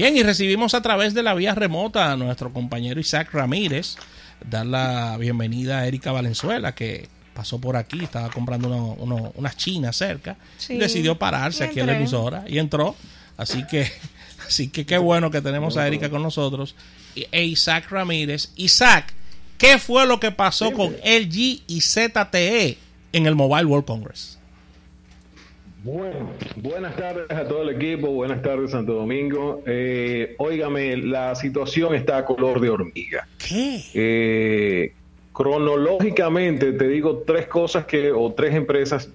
Bien, 0.00 0.16
y 0.16 0.22
recibimos 0.22 0.72
a 0.72 0.80
través 0.80 1.12
de 1.12 1.22
la 1.22 1.34
vía 1.34 1.54
remota 1.54 2.10
a 2.10 2.16
nuestro 2.16 2.50
compañero 2.54 2.98
Isaac 2.98 3.34
Ramírez. 3.34 3.96
Dar 4.48 4.64
la 4.64 5.18
bienvenida 5.18 5.80
a 5.80 5.86
Erika 5.86 6.10
Valenzuela, 6.10 6.74
que 6.74 7.10
pasó 7.34 7.60
por 7.60 7.76
aquí, 7.76 8.02
estaba 8.02 8.30
comprando 8.30 8.70
unas 9.34 9.56
chinas 9.58 9.94
cerca. 9.94 10.38
y 10.70 10.78
decidió 10.78 11.18
pararse 11.18 11.64
aquí 11.64 11.80
en 11.80 11.86
la 11.86 11.98
emisora 11.98 12.44
y 12.48 12.56
entró. 12.56 12.96
Así 13.36 13.66
que, 13.66 13.92
así 14.48 14.68
que 14.68 14.86
qué 14.86 14.96
bueno 14.96 15.30
que 15.30 15.42
tenemos 15.42 15.76
a 15.76 15.86
Erika 15.86 16.08
con 16.08 16.22
nosotros. 16.22 16.74
E 17.14 17.44
Isaac 17.44 17.90
Ramírez. 17.90 18.52
Isaac, 18.56 19.12
¿qué 19.58 19.78
fue 19.78 20.06
lo 20.06 20.18
que 20.18 20.30
pasó 20.30 20.72
con 20.72 20.94
LG 21.04 21.64
y 21.66 21.80
ZTE 21.82 22.78
en 23.12 23.26
el 23.26 23.34
Mobile 23.34 23.66
World 23.66 23.84
Congress? 23.84 24.39
Bueno, 25.82 26.30
buenas 26.56 26.94
tardes 26.94 27.30
a 27.30 27.48
todo 27.48 27.62
el 27.62 27.70
equipo, 27.70 28.08
buenas 28.08 28.42
tardes 28.42 28.72
Santo 28.72 28.92
Domingo. 28.92 29.62
Eh, 29.64 30.34
óigame, 30.36 30.98
la 30.98 31.34
situación 31.34 31.94
está 31.94 32.18
a 32.18 32.24
color 32.26 32.60
de 32.60 32.68
hormiga. 32.68 33.26
¿Qué? 33.38 33.80
Eh, 33.94 34.92
cronológicamente 35.32 36.72
te 36.72 36.86
digo 36.86 37.22
tres 37.26 37.46
cosas 37.46 37.86
que, 37.86 38.12
o 38.12 38.30
tres 38.30 38.54
empresas. 38.54 39.08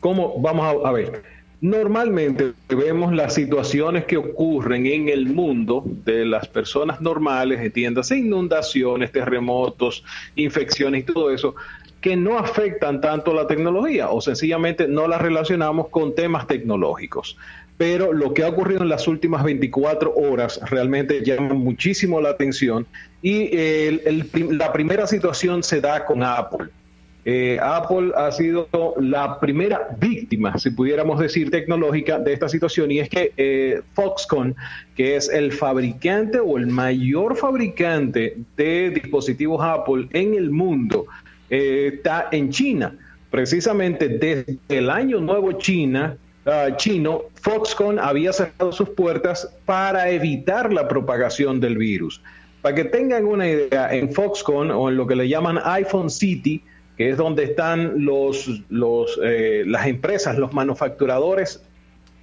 ¿Cómo? 0.00 0.40
Vamos 0.40 0.82
a, 0.82 0.92
ver. 0.92 1.22
Normalmente 1.60 2.54
vemos 2.70 3.12
las 3.12 3.34
situaciones 3.34 4.06
que 4.06 4.16
ocurren 4.16 4.86
en 4.86 5.10
el 5.10 5.26
mundo 5.26 5.84
de 5.86 6.24
las 6.24 6.48
personas 6.48 7.02
normales, 7.02 7.60
entiendas, 7.60 8.10
inundaciones, 8.12 9.12
terremotos, 9.12 10.02
infecciones 10.36 11.02
y 11.02 11.12
todo 11.12 11.30
eso, 11.30 11.54
que 12.02 12.16
no 12.16 12.36
afectan 12.36 13.00
tanto 13.00 13.32
la 13.32 13.46
tecnología 13.46 14.10
o 14.10 14.20
sencillamente 14.20 14.88
no 14.88 15.06
las 15.06 15.22
relacionamos 15.22 15.88
con 15.88 16.14
temas 16.14 16.46
tecnológicos. 16.46 17.38
Pero 17.78 18.12
lo 18.12 18.34
que 18.34 18.42
ha 18.42 18.48
ocurrido 18.48 18.82
en 18.82 18.90
las 18.90 19.08
últimas 19.08 19.42
24 19.44 20.12
horas 20.14 20.60
realmente 20.68 21.24
llama 21.24 21.54
muchísimo 21.54 22.20
la 22.20 22.30
atención 22.30 22.86
y 23.22 23.50
la 24.50 24.72
primera 24.72 25.06
situación 25.06 25.62
se 25.62 25.80
da 25.80 26.04
con 26.04 26.22
Apple. 26.22 26.68
Eh, 27.24 27.56
Apple 27.62 28.10
ha 28.16 28.32
sido 28.32 28.68
la 29.00 29.38
primera 29.38 29.90
víctima, 30.00 30.58
si 30.58 30.70
pudiéramos 30.70 31.20
decir, 31.20 31.52
tecnológica 31.52 32.18
de 32.18 32.32
esta 32.32 32.48
situación 32.48 32.90
y 32.90 32.98
es 32.98 33.08
que 33.08 33.32
eh, 33.36 33.80
Foxconn, 33.94 34.56
que 34.96 35.14
es 35.14 35.28
el 35.28 35.52
fabricante 35.52 36.40
o 36.40 36.58
el 36.58 36.66
mayor 36.66 37.36
fabricante 37.36 38.38
de 38.56 38.90
dispositivos 38.90 39.64
Apple 39.64 40.08
en 40.12 40.34
el 40.34 40.50
mundo, 40.50 41.06
eh, 41.52 41.92
está 41.96 42.30
en 42.32 42.48
China. 42.48 42.96
Precisamente 43.30 44.08
desde 44.08 44.58
el 44.70 44.88
año 44.88 45.20
nuevo 45.20 45.52
China, 45.52 46.16
ah, 46.46 46.68
chino, 46.76 47.24
Foxconn 47.34 47.98
había 47.98 48.32
cerrado 48.32 48.72
sus 48.72 48.88
puertas 48.88 49.54
para 49.66 50.08
evitar 50.08 50.72
la 50.72 50.88
propagación 50.88 51.60
del 51.60 51.76
virus. 51.76 52.22
Para 52.62 52.74
que 52.74 52.84
tengan 52.84 53.26
una 53.26 53.46
idea, 53.46 53.94
en 53.94 54.10
Foxconn 54.10 54.70
o 54.70 54.88
en 54.88 54.96
lo 54.96 55.06
que 55.06 55.14
le 55.14 55.28
llaman 55.28 55.58
iPhone 55.62 56.08
City, 56.08 56.64
que 56.96 57.10
es 57.10 57.18
donde 57.18 57.44
están 57.44 58.02
los, 58.02 58.48
los, 58.70 59.20
eh, 59.22 59.64
las 59.66 59.86
empresas, 59.88 60.38
los 60.38 60.54
manufacturadores, 60.54 61.62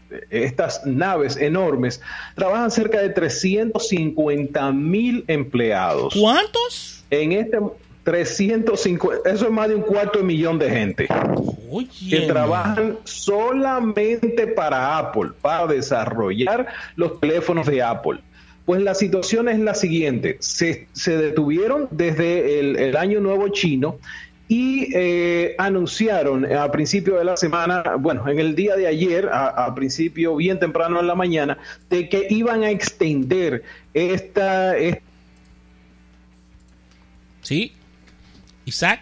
eh, 0.10 0.26
estas 0.32 0.88
naves 0.88 1.38
enormes, 1.38 2.02
trabajan 2.34 2.72
cerca 2.72 3.00
de 3.00 3.10
350 3.10 4.72
mil 4.72 5.24
empleados. 5.28 6.16
¿Cuántos? 6.20 7.06
En 7.12 7.32
este 7.34 7.60
350, 8.04 9.30
eso 9.30 9.46
es 9.46 9.52
más 9.52 9.68
de 9.68 9.76
un 9.76 9.82
cuarto 9.82 10.20
de 10.20 10.26
millón 10.26 10.58
de 10.58 10.70
gente 10.70 11.08
que 12.10 12.22
trabajan 12.22 12.98
solamente 13.04 14.48
para 14.48 14.98
Apple, 14.98 15.32
para 15.42 15.68
desarrollar 15.68 16.68
los 16.96 17.20
teléfonos 17.20 17.68
de 17.68 17.84
Apple. 17.84 18.20
Pues 18.66 18.82
la 18.82 18.94
situación 18.94 19.50
es 19.50 19.60
la 19.60 19.74
siguiente, 19.74 20.38
se, 20.40 20.88
detuvieron 21.06 21.88
desde 21.92 22.60
el, 22.60 22.96
año 22.98 23.20
nuevo 23.20 23.50
chino 23.50 23.98
y 24.48 24.96
eh, 24.96 25.56
anunciaron 25.58 26.52
a 26.52 26.72
principio 26.72 27.18
de 27.18 27.24
la 27.24 27.38
semana, 27.38 27.84
bueno, 28.00 28.28
en 28.28 28.40
el 28.40 28.56
día 28.56 28.76
de 28.76 28.88
ayer, 28.88 29.28
a, 29.30 29.66
a, 29.66 29.76
principio 29.76 30.36
bien 30.36 30.60
temprano 30.60 31.00
en 31.00 31.08
la 31.08 31.16
mañana, 31.16 31.58
de 31.90 32.10
que 32.10 32.28
iban 32.30 32.64
a 32.64 32.70
extender 32.70 33.64
esta... 33.94 34.78
esta 34.78 35.02
sí, 37.42 37.74
Isaac, 38.70 39.02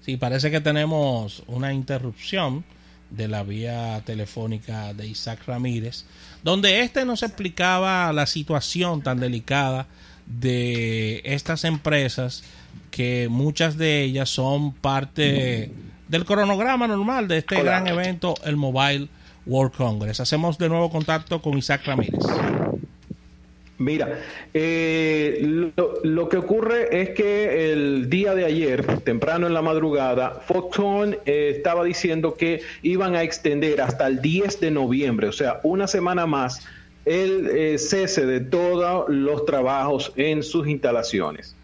sí, 0.00 0.16
parece 0.16 0.50
que 0.50 0.60
tenemos 0.60 1.42
una 1.46 1.72
interrupción 1.72 2.64
de 3.10 3.28
la 3.28 3.42
vía 3.42 4.00
telefónica 4.06 4.94
de 4.94 5.06
Isaac 5.06 5.40
Ramírez, 5.46 6.04
donde 6.42 6.80
este 6.80 7.04
nos 7.04 7.22
explicaba 7.22 8.12
la 8.12 8.26
situación 8.26 9.02
tan 9.02 9.20
delicada 9.20 9.86
de 10.26 11.20
estas 11.24 11.64
empresas 11.64 12.42
que 12.90 13.28
muchas 13.30 13.76
de 13.76 14.02
ellas 14.02 14.30
son 14.30 14.72
parte 14.72 15.72
del 16.08 16.24
cronograma 16.24 16.86
normal 16.86 17.28
de 17.28 17.38
este 17.38 17.62
gran 17.62 17.86
evento, 17.86 18.34
el 18.44 18.56
Mobile 18.56 19.08
World 19.46 19.72
Congress. 19.74 20.20
Hacemos 20.20 20.58
de 20.58 20.68
nuevo 20.68 20.90
contacto 20.90 21.42
con 21.42 21.56
Isaac 21.58 21.82
Ramírez. 21.86 22.22
Mira, 23.82 24.20
eh, 24.54 25.70
lo, 26.02 26.28
que 26.28 26.36
ocurre 26.36 27.02
es 27.02 27.10
que 27.10 27.72
el 27.72 28.08
día 28.08 28.34
de 28.34 28.44
ayer, 28.44 29.00
temprano 29.00 29.46
en 29.46 29.54
la 29.54 29.62
madrugada, 29.62 30.40
Foxconn 30.46 31.16
eh, 31.26 31.54
estaba 31.56 31.82
diciendo 31.84 32.34
que 32.34 32.62
iban 32.82 33.16
a 33.16 33.22
extender 33.22 33.80
hasta 33.80 34.06
el 34.06 34.22
10 34.22 34.60
de 34.60 34.70
noviembre, 34.70 35.28
o 35.28 35.32
sea, 35.32 35.60
una 35.64 35.88
semana 35.88 36.26
más, 36.26 36.66
el 37.04 37.48
eh, 37.48 37.78
cese 37.78 38.24
de 38.24 38.40
todos 38.40 39.08
los 39.08 39.44
trabajos 39.44 40.12
en 40.16 40.44
sus 40.44 40.68
instalaciones. 40.68 41.56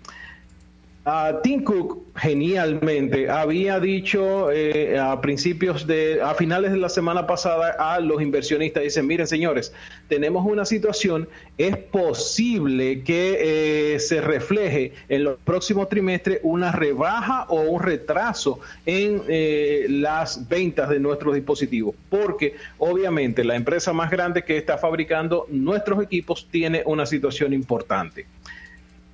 Tim 1.42 1.64
Cook 1.64 2.08
genialmente 2.16 3.30
había 3.30 3.80
dicho 3.80 4.50
eh, 4.50 4.98
a 4.98 5.20
principios 5.20 5.86
de, 5.86 6.20
a 6.20 6.34
finales 6.34 6.72
de 6.72 6.78
la 6.78 6.88
semana 6.88 7.26
pasada 7.26 7.76
a 7.78 8.00
los 8.00 8.20
inversionistas, 8.20 8.82
dicen, 8.82 9.06
miren 9.06 9.26
señores, 9.26 9.72
tenemos 10.08 10.44
una 10.44 10.64
situación, 10.64 11.28
es 11.56 11.76
posible 11.76 13.02
que 13.04 13.94
eh, 13.94 14.00
se 14.00 14.20
refleje 14.20 14.92
en 15.08 15.24
los 15.24 15.38
próximos 15.38 15.88
trimestres 15.88 16.40
una 16.42 16.72
rebaja 16.72 17.46
o 17.48 17.60
un 17.60 17.82
retraso 17.82 18.60
en 18.84 19.22
eh, 19.28 19.86
las 19.88 20.48
ventas 20.48 20.90
de 20.90 21.00
nuestros 21.00 21.34
dispositivos, 21.34 21.94
porque 22.10 22.56
obviamente 22.78 23.44
la 23.44 23.56
empresa 23.56 23.92
más 23.92 24.10
grande 24.10 24.44
que 24.44 24.56
está 24.56 24.76
fabricando 24.76 25.46
nuestros 25.48 26.02
equipos 26.02 26.48
tiene 26.50 26.82
una 26.84 27.06
situación 27.06 27.54
importante. 27.54 28.26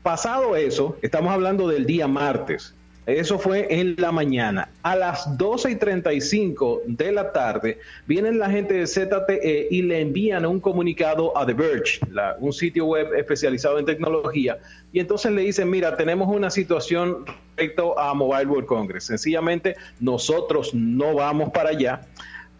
Pasado 0.04 0.54
eso, 0.54 0.98
estamos 1.00 1.32
hablando 1.32 1.66
del 1.66 1.87
día 1.87 2.06
martes. 2.06 2.75
Eso 3.06 3.38
fue 3.38 3.81
en 3.81 3.94
la 3.97 4.12
mañana. 4.12 4.69
A 4.82 4.97
las 4.97 5.38
12 5.38 5.70
y 5.70 5.76
35 5.76 6.82
de 6.87 7.10
la 7.10 7.32
tarde, 7.32 7.78
vienen 8.06 8.38
la 8.38 8.50
gente 8.50 8.75
de 8.75 8.87
ZTE 8.87 9.69
y 9.70 9.81
le 9.81 10.03
envían 10.03 10.44
un 10.44 10.60
comunicado 10.60 11.34
a 11.34 11.47
The 11.47 11.54
Verge, 11.54 12.00
un 12.38 12.53
sitio 12.53 12.84
web 12.84 13.15
especializado 13.15 13.78
en 13.78 13.87
tecnología. 13.87 14.59
Y 14.92 15.00
entonces 15.00 15.32
le 15.32 15.41
dicen: 15.41 15.70
Mira, 15.70 15.97
tenemos 15.97 16.28
una 16.28 16.50
situación 16.50 17.25
respecto 17.56 17.98
a 17.98 18.12
Mobile 18.12 18.44
World 18.44 18.66
Congress. 18.66 19.04
Sencillamente, 19.04 19.75
nosotros 20.00 20.75
no 20.75 21.15
vamos 21.15 21.48
para 21.48 21.71
allá. 21.71 22.03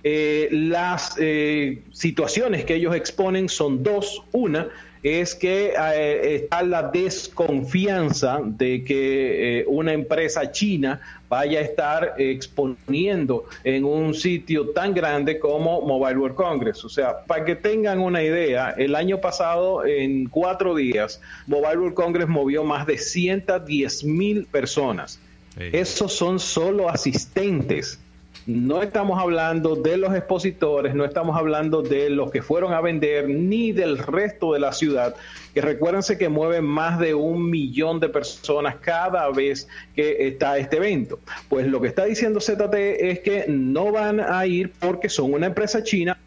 Eh, 0.03 0.49
las 0.51 1.17
eh, 1.19 1.83
situaciones 1.93 2.65
que 2.65 2.77
ellos 2.77 2.97
exponen 2.97 3.51
son 3.51 3.83
dos. 3.83 4.23
Una, 4.33 4.71
es 5.05 5.35
que 5.35 5.75
eh, 5.79 6.35
está 6.35 6.63
la 6.63 6.85
desconfianza 6.85 8.41
de 8.43 8.83
que 8.83 9.61
eh, 9.61 9.65
una 9.69 9.93
empresa 9.93 10.51
china 10.51 10.99
vaya 11.29 11.59
a 11.59 11.63
estar 11.63 12.15
exponiendo 12.17 13.45
en 13.65 13.85
un 13.85 14.15
sitio 14.15 14.71
tan 14.71 14.95
grande 14.95 15.39
como 15.39 15.83
Mobile 15.83 16.17
World 16.19 16.37
Congress. 16.37 16.87
O 16.87 16.89
sea, 16.89 17.19
para 17.27 17.45
que 17.45 17.55
tengan 17.55 18.01
una 18.01 18.23
idea, 18.23 18.71
el 18.71 18.95
año 18.95 19.21
pasado, 19.21 19.85
en 19.85 20.25
cuatro 20.31 20.75
días, 20.75 21.21
Mobile 21.47 21.77
World 21.81 21.95
Congress 21.95 22.29
movió 22.29 22.65
más 22.65 22.87
de 22.87 22.97
110 22.97 24.05
mil 24.05 24.47
personas. 24.47 25.21
Esos 25.57 26.15
son 26.15 26.41
solo 26.41 26.89
asistentes 26.89 28.01
no 28.47 28.83
estamos 28.83 29.19
hablando 29.19 29.75
de 29.75 29.97
los 29.97 30.15
expositores, 30.15 30.95
no 30.95 31.05
estamos 31.05 31.37
hablando 31.37 31.83
de 31.83 32.11
los 32.11 32.31
que 32.31 32.43
fueron 32.43 32.75
a 32.75 32.81
vender, 32.81 33.29
ni 33.29 33.73
del 33.73 33.97
resto 33.99 34.53
de 34.53 34.61
la 34.61 34.73
ciudad, 34.73 35.17
que 35.55 35.61
recuérdense 35.61 36.19
que 36.19 36.29
mueven 36.29 36.65
más 36.65 36.99
de 36.99 37.15
un 37.15 37.49
millón 37.49 38.01
de 38.01 38.09
personas 38.09 38.77
cada 38.81 39.31
vez 39.31 39.69
que 39.95 40.29
está 40.29 40.59
este 40.59 40.77
evento. 40.77 41.21
Pues 41.49 41.67
lo 41.67 41.81
que 41.81 41.89
está 41.89 42.05
diciendo 42.05 42.41
ZT 42.41 42.75
es 42.75 43.21
que 43.21 43.47
no 43.49 43.93
van 43.93 44.21
a 44.21 44.47
ir 44.47 44.73
porque 44.79 45.09
son 45.09 45.33
una 45.33 45.47
empresa 45.47 45.83
china. 45.83 46.19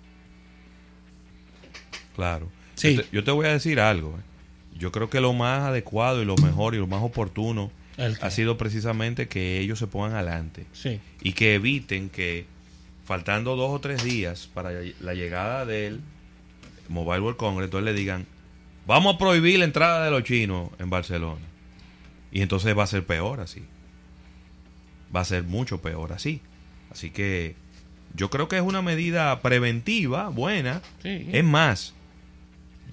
Claro. 2.16 2.50
Sí. 2.74 3.00
Yo, 3.12 3.24
te, 3.24 3.32
voy 3.32 3.46
a 3.46 3.52
decir 3.52 3.80
algo. 3.80 4.10
¿eh? 4.18 4.78
Yo 4.80 4.92
creo 4.92 5.10
que 5.10 5.22
lo 5.22 5.34
más 5.34 5.64
adecuado 5.64 6.22
y 6.22 6.26
lo 6.26 6.36
mejor 6.38 6.74
y 6.74 6.78
lo 6.78 6.88
más 6.88 7.04
oportuno 7.04 7.72
ha 7.98 8.30
sido 8.30 8.58
precisamente 8.58 9.28
que 9.28 9.60
ellos 9.60 9.80
se 9.80 9.88
pongan 9.88 10.14
adelante 10.14 10.66
y 11.22 11.34
que 11.34 11.56
eviten 11.56 12.10
que 12.10 12.46
faltando 13.06 13.56
dos 13.56 13.72
o 13.72 13.80
tres 13.80 14.04
días 14.04 14.50
para 14.54 14.72
la 15.00 15.14
llegada 15.14 15.66
de 15.66 15.88
él 15.88 16.02
Mobile 16.90 17.22
World 17.22 17.38
Congress, 17.38 17.66
entonces 17.66 17.86
le 17.86 18.00
digan, 18.00 18.26
vamos 18.86 19.16
a 19.16 19.18
prohibir 19.18 19.60
la 19.60 19.66
entrada 19.66 20.06
de 20.06 20.12
los 20.12 20.24
chinos 20.24 20.70
en 20.80 20.90
Barcelona. 20.90 21.42
Y 22.32 22.42
entonces 22.42 22.78
va 22.78 22.84
a 22.84 22.88
ser 22.88 23.06
peor 23.06 23.40
así. 23.40 23.64
Va 25.16 25.22
a 25.22 25.26
ser 25.26 25.44
mucho 25.44 25.82
peor 25.82 26.14
así. 26.14 26.42
Así 26.92 27.10
que 27.10 27.56
yo 28.14 28.30
creo 28.30 28.48
que 28.48 28.58
es 28.58 28.62
una 28.62 28.82
medida 28.82 29.42
preventiva, 29.42 30.30
buena. 30.30 30.82
Es 31.04 31.44
más, 31.44 31.94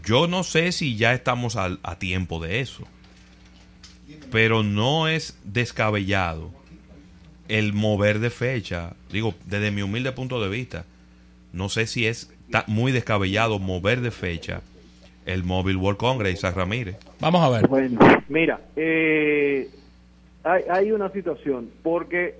yo 0.05 0.27
no 0.27 0.45
sé 0.45 0.73
si 0.73 0.97
ya 0.97 1.15
estamos 1.15 1.57
a, 1.57 1.79
a 1.83 1.99
tiempo 1.99 2.41
de 2.41 2.61
eso. 2.61 2.87
Pero 4.31 4.63
no 4.63 5.09
es 5.09 5.39
descabellado 5.45 6.51
el 7.49 7.73
mover 7.73 8.19
de 8.19 8.31
fecha. 8.31 8.95
Digo, 9.11 9.35
desde 9.47 9.71
mi 9.71 9.83
humilde 9.83 10.13
punto 10.13 10.43
de 10.43 10.49
vista, 10.49 10.85
no 11.53 11.69
sé 11.69 11.87
si 11.87 12.07
es 12.07 12.33
muy 12.67 12.93
descabellado 12.93 13.59
mover 13.59 14.01
de 14.01 14.11
fecha 14.11 14.63
el 15.27 15.45
Mobile 15.45 15.79
World 15.79 15.99
Congress, 15.99 16.35
Isaac 16.35 16.57
Ramírez. 16.57 16.97
Vamos 17.21 17.43
a 17.43 17.49
ver. 17.49 17.67
Bueno, 17.69 17.99
mira, 18.29 18.61
eh, 18.77 19.69
hay, 20.45 20.93
una 20.93 21.09
situación, 21.11 21.71
porque, 21.83 22.35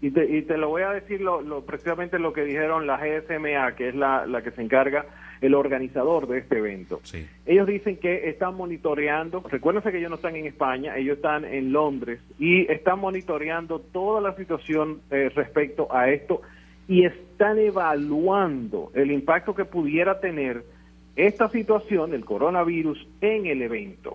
y 0.00 0.10
te, 0.10 0.56
lo 0.56 0.68
voy 0.68 0.82
a 0.82 0.90
decir 0.90 1.20
lo, 1.20 1.62
precisamente 1.62 2.18
lo 2.18 2.32
que 2.32 2.44
dijeron 2.44 2.86
la 2.86 2.98
GSMA, 2.98 3.76
que 3.76 3.90
es 3.90 3.94
la, 3.94 4.26
la 4.26 4.42
que 4.42 4.50
se 4.50 4.62
encarga, 4.62 5.06
el 5.42 5.54
organizador 5.54 6.28
de 6.28 6.38
este 6.38 6.58
evento. 6.58 7.00
Ellos 7.44 7.66
dicen 7.66 7.96
que 7.96 8.30
están 8.30 8.54
monitoreando, 8.54 9.42
recuérdense 9.48 9.90
que 9.90 9.98
ellos 9.98 10.10
no 10.10 10.16
están 10.16 10.36
en 10.36 10.46
España, 10.46 10.96
ellos 10.96 11.16
están 11.16 11.44
en 11.44 11.72
Londres, 11.72 12.20
y 12.38 12.70
están 12.70 13.00
monitoreando 13.00 13.80
toda 13.80 14.20
la 14.20 14.34
situación 14.36 15.00
eh, 15.10 15.30
respecto 15.34 15.92
a 15.94 16.10
esto 16.10 16.42
y 16.86 17.04
están 17.04 17.58
evaluando 17.58 18.92
el 18.94 19.10
impacto 19.10 19.54
que 19.54 19.64
pudiera 19.64 20.20
tener 20.20 20.64
esta 21.16 21.48
situación, 21.48 22.14
el 22.14 22.24
coronavirus, 22.24 23.06
en 23.20 23.46
el 23.46 23.62
evento. 23.62 24.14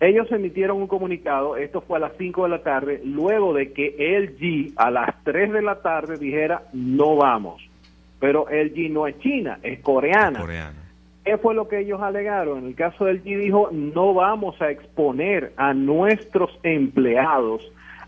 Ellos 0.00 0.32
emitieron 0.32 0.78
un 0.78 0.88
comunicado, 0.88 1.56
esto 1.56 1.80
fue 1.82 1.98
a 1.98 2.00
las 2.00 2.12
5 2.18 2.44
de 2.44 2.48
la 2.48 2.62
tarde, 2.62 3.02
luego 3.04 3.52
de 3.52 3.72
que 3.72 3.94
LG 4.18 4.72
a 4.76 4.90
las 4.90 5.22
3 5.24 5.52
de 5.52 5.62
la 5.62 5.80
tarde 5.82 6.16
dijera 6.16 6.64
no 6.72 7.16
vamos. 7.16 7.62
Pero 8.22 8.46
LG 8.48 8.88
no 8.88 9.08
es 9.08 9.18
China, 9.18 9.58
es 9.64 9.80
coreana. 9.80 10.38
coreana. 10.38 10.78
¿Qué 11.24 11.38
fue 11.38 11.54
lo 11.54 11.66
que 11.66 11.80
ellos 11.80 12.00
alegaron? 12.00 12.58
En 12.60 12.66
el 12.66 12.74
caso 12.76 13.04
de 13.04 13.14
LG 13.14 13.24
dijo 13.24 13.68
no 13.72 14.14
vamos 14.14 14.62
a 14.62 14.70
exponer 14.70 15.52
a 15.56 15.74
nuestros 15.74 16.56
empleados 16.62 17.62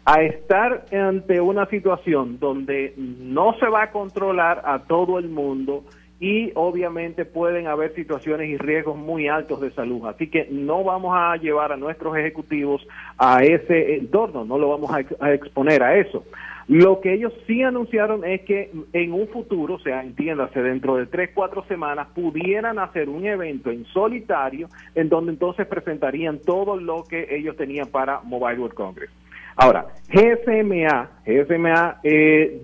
a 0.04 0.22
estar 0.22 0.84
ante 0.92 1.40
una 1.40 1.66
situación 1.66 2.38
donde 2.38 2.94
no 2.96 3.54
se 3.58 3.66
va 3.66 3.82
a 3.82 3.90
controlar 3.90 4.62
a 4.64 4.84
todo 4.84 5.18
el 5.18 5.28
mundo 5.28 5.82
y 6.20 6.52
obviamente 6.54 7.24
pueden 7.24 7.66
haber 7.66 7.92
situaciones 7.94 8.48
y 8.48 8.56
riesgos 8.56 8.96
muy 8.96 9.28
altos 9.28 9.60
de 9.60 9.72
salud. 9.72 10.06
Así 10.06 10.28
que 10.30 10.46
no 10.48 10.84
vamos 10.84 11.12
a 11.16 11.36
llevar 11.36 11.72
a 11.72 11.76
nuestros 11.76 12.16
ejecutivos 12.16 12.86
a 13.18 13.42
ese 13.42 13.96
entorno, 13.96 14.44
no 14.44 14.58
lo 14.58 14.68
vamos 14.68 14.90
a, 14.92 15.32
exponer 15.32 15.82
a 15.82 15.96
eso. 15.98 16.24
Lo 16.66 17.00
que 17.00 17.12
ellos 17.12 17.32
sí 17.46 17.62
anunciaron 17.62 18.24
es 18.24 18.42
que 18.42 18.70
en 18.92 19.12
un 19.12 19.28
futuro, 19.28 19.74
o 19.74 19.78
sea, 19.78 20.02
entiéndase, 20.02 20.62
dentro 20.62 20.96
de 20.96 21.06
tres, 21.06 21.30
cuatro 21.34 21.64
semanas, 21.66 22.08
pudieran 22.14 22.78
hacer 22.78 23.08
un 23.08 23.26
evento 23.26 23.70
en 23.70 23.84
solitario 23.86 24.68
en 24.94 25.08
donde 25.08 25.32
entonces 25.32 25.66
presentarían 25.66 26.38
todo 26.38 26.76
lo 26.76 27.04
que 27.04 27.26
ellos 27.30 27.56
tenían 27.56 27.88
para 27.88 28.20
Mobile 28.20 28.60
World 28.60 28.74
Congress. 28.74 29.10
Ahora, 29.56 29.86
GSMA, 30.08 31.10
GSMA 31.26 32.00
eh, 32.02 32.62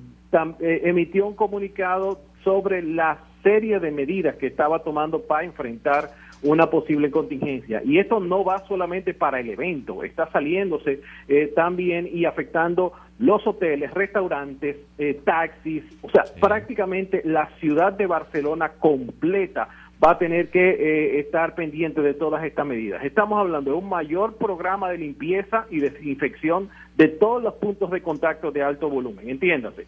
eh, 0.61 0.81
emitió 0.85 1.27
un 1.27 1.35
comunicado 1.35 2.21
sobre 2.43 2.83
la 2.83 3.19
serie 3.43 3.81
de 3.81 3.91
medidas 3.91 4.37
que 4.37 4.47
estaba 4.47 4.83
tomando 4.83 5.23
para 5.23 5.45
enfrentar 5.45 6.11
una 6.43 6.71
posible 6.71 7.11
contingencia. 7.11 7.83
Y 7.85 7.99
esto 7.99 8.21
no 8.21 8.45
va 8.45 8.67
solamente 8.67 9.15
para 9.15 9.41
el 9.41 9.51
evento, 9.51 10.03
está 10.03 10.31
saliéndose 10.31 11.01
eh, 11.29 11.53
también 11.55 12.09
y 12.13 12.25
afectando 12.25 12.93
los 13.19 13.47
hoteles, 13.47 13.93
restaurantes, 13.93 14.77
eh, 14.99 15.21
taxis, 15.25 15.85
o 16.03 16.11
sea, 16.11 16.25
prácticamente 16.41 17.21
la 17.25 17.49
ciudad 17.61 17.93
de 17.93 18.07
Barcelona 18.07 18.71
completa 18.79 19.69
va 20.03 20.13
a 20.13 20.19
tener 20.19 20.49
que 20.49 20.71
eh, 20.71 21.21
estar 21.21 21.55
pendiente 21.55 22.01
de 22.01 22.15
todas 22.15 22.43
estas 22.45 22.67
medidas. 22.67 23.05
Estamos 23.05 23.39
hablando 23.39 23.73
de 23.73 23.77
un 23.77 23.89
mayor 23.89 24.37
programa 24.37 24.91
de 24.91 24.99
limpieza 24.99 25.67
y 25.71 25.81
desinfección 25.81 26.71
de 26.97 27.09
todos 27.09 27.43
los 27.43 27.55
puntos 27.55 27.91
de 27.91 28.01
contacto 28.01 28.51
de 28.51 28.63
alto 28.63 28.89
volumen, 28.89 29.29
entiéndase. 29.29 29.87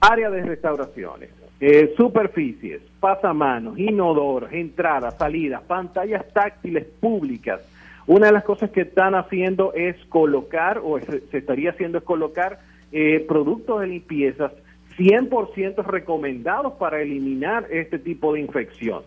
Área 0.00 0.30
de 0.30 0.42
restauraciones, 0.42 1.30
eh, 1.64 1.94
superficies, 1.96 2.82
pasamanos, 2.98 3.78
inodoros, 3.78 4.52
entradas, 4.52 5.16
salidas, 5.16 5.62
pantallas 5.62 6.26
táctiles 6.32 6.84
públicas. 6.98 7.60
Una 8.08 8.26
de 8.26 8.32
las 8.32 8.42
cosas 8.42 8.70
que 8.70 8.80
están 8.80 9.14
haciendo 9.14 9.72
es 9.72 9.94
colocar, 10.06 10.80
o 10.82 10.98
se, 10.98 11.22
estaría 11.30 11.70
haciendo 11.70 11.98
es 11.98 12.04
colocar 12.04 12.58
eh, 12.90 13.24
productos 13.28 13.80
de 13.80 13.86
limpiezas 13.86 14.50
100% 14.98 15.84
recomendados 15.84 16.72
para 16.80 17.00
eliminar 17.00 17.68
este 17.70 18.00
tipo 18.00 18.34
de 18.34 18.40
infección. 18.40 19.04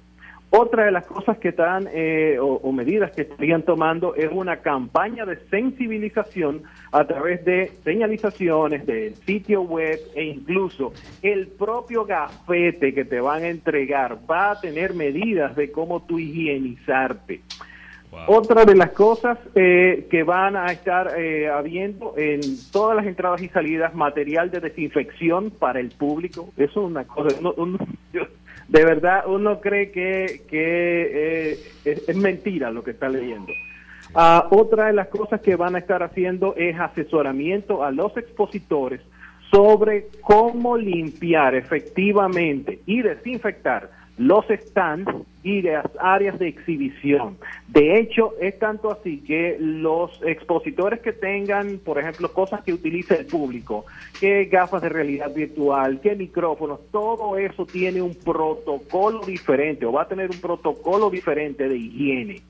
Otra 0.57 0.85
de 0.85 0.91
las 0.91 1.05
cosas 1.05 1.37
que 1.37 1.49
están 1.49 1.89
eh, 1.91 2.37
o, 2.39 2.71
medidas 2.71 3.11
que 3.11 3.23
estarían 3.23 3.63
tomando 3.63 4.15
es 4.15 4.29
una 4.31 4.61
campaña 4.61 5.25
de 5.25 5.35
sensibilización 5.49 6.63
a 6.93 7.05
través 7.05 7.43
de 7.43 7.73
señalizaciones 7.83 8.85
del 8.85 9.15
sitio 9.15 9.63
web 9.63 9.99
e 10.15 10.23
incluso 10.23 10.93
el 11.21 11.47
propio 11.47 12.05
gafete 12.05 12.93
que 12.93 13.03
te 13.03 13.19
van 13.19 13.43
a 13.43 13.49
entregar 13.49 14.17
va 14.31 14.51
a 14.51 14.61
tener 14.61 14.93
medidas 14.93 15.57
de 15.57 15.73
cómo 15.73 16.03
tú 16.03 16.19
higienizarte. 16.19 17.41
Otra 18.27 18.63
de 18.63 18.75
las 18.75 18.91
cosas 18.91 19.37
eh, 19.55 20.07
que 20.09 20.23
van 20.23 20.55
a 20.55 20.67
estar 20.67 21.19
eh, 21.19 21.49
habiendo 21.49 22.13
en 22.15 22.39
todas 22.71 22.95
las 22.95 23.05
entradas 23.05 23.41
y 23.41 23.49
salidas, 23.49 23.93
material 23.93 24.49
de 24.51 24.61
desinfección 24.61 25.51
para 25.51 25.81
el 25.81 25.89
público. 25.89 26.49
Eso 26.55 26.79
es 26.79 26.91
una 26.91 27.03
cosa 27.03 27.35
de 28.67 28.85
verdad 28.85 29.23
uno 29.27 29.59
cree 29.61 29.91
que, 29.91 30.41
eh, 30.51 31.59
es, 31.83 32.15
mentira 32.15 32.71
lo 32.71 32.83
que 32.83 32.91
está 32.91 33.09
leyendo. 33.09 33.51
Ah, 34.13 34.47
otra 34.51 34.87
de 34.87 34.93
las 34.93 35.07
cosas 35.07 35.41
que 35.41 35.55
van 35.55 35.75
a 35.75 35.79
estar 35.79 36.01
haciendo 36.01 36.55
es 36.55 36.79
asesoramiento 36.79 37.83
a 37.83 37.91
los 37.91 38.15
expositores 38.17 39.01
sobre 39.51 40.07
cómo 40.21 40.77
limpiar 40.77 41.55
efectivamente 41.55 42.79
y 42.85 43.01
desinfectar 43.01 43.91
los 44.17 44.45
stands 44.47 45.11
y 45.45 45.61
las 45.61 45.85
áreas 45.99 46.39
de 46.39 46.47
exhibición. 46.47 47.37
De 47.67 47.99
hecho, 47.99 48.33
es 48.41 48.57
tanto 48.57 48.91
así 48.91 49.19
que 49.21 49.57
los 49.59 50.19
expositores 50.25 51.01
que 51.01 51.13
tengan, 51.13 51.77
por 51.77 51.99
ejemplo, 51.99 52.33
cosas 52.33 52.63
que 52.63 52.73
utilice 52.73 53.19
el 53.19 53.27
público, 53.27 53.85
que 54.19 54.45
gafas 54.45 54.81
de 54.81 54.89
realidad 54.89 55.31
virtual, 55.31 56.01
que 56.01 56.15
micrófonos, 56.15 56.79
todo 56.91 57.37
eso 57.37 57.63
tiene 57.67 58.01
un 58.01 58.15
protocolo 58.15 59.21
diferente 59.23 59.85
o 59.85 59.91
va 59.91 60.01
a 60.01 60.07
tener 60.07 60.31
un 60.31 60.41
protocolo 60.41 61.11
diferente 61.11 61.69
de 61.69 61.77
higiene. 61.77 62.41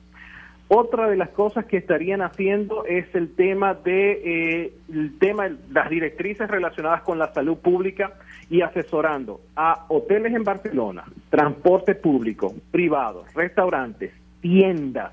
Otra 0.68 1.08
de 1.08 1.16
las 1.16 1.28
cosas 1.28 1.64
que 1.66 1.76
estarían 1.76 2.22
haciendo 2.22 2.84
es 2.86 3.14
el 3.14 3.34
tema 3.34 3.74
de 3.74 4.64
eh, 4.64 4.72
el 4.92 5.16
tema 5.18 5.48
las 5.70 5.88
directrices 5.88 6.48
relacionadas 6.48 7.02
con 7.02 7.18
la 7.18 7.32
salud 7.32 7.56
pública 7.58 8.14
y 8.50 8.62
asesorando 8.62 9.40
a 9.54 9.86
hoteles 9.88 10.34
en 10.34 10.42
Barcelona, 10.42 11.04
transporte 11.30 11.94
público, 11.94 12.52
privados, 12.72 13.32
restaurantes, 13.34 14.12
tiendas, 14.40 15.12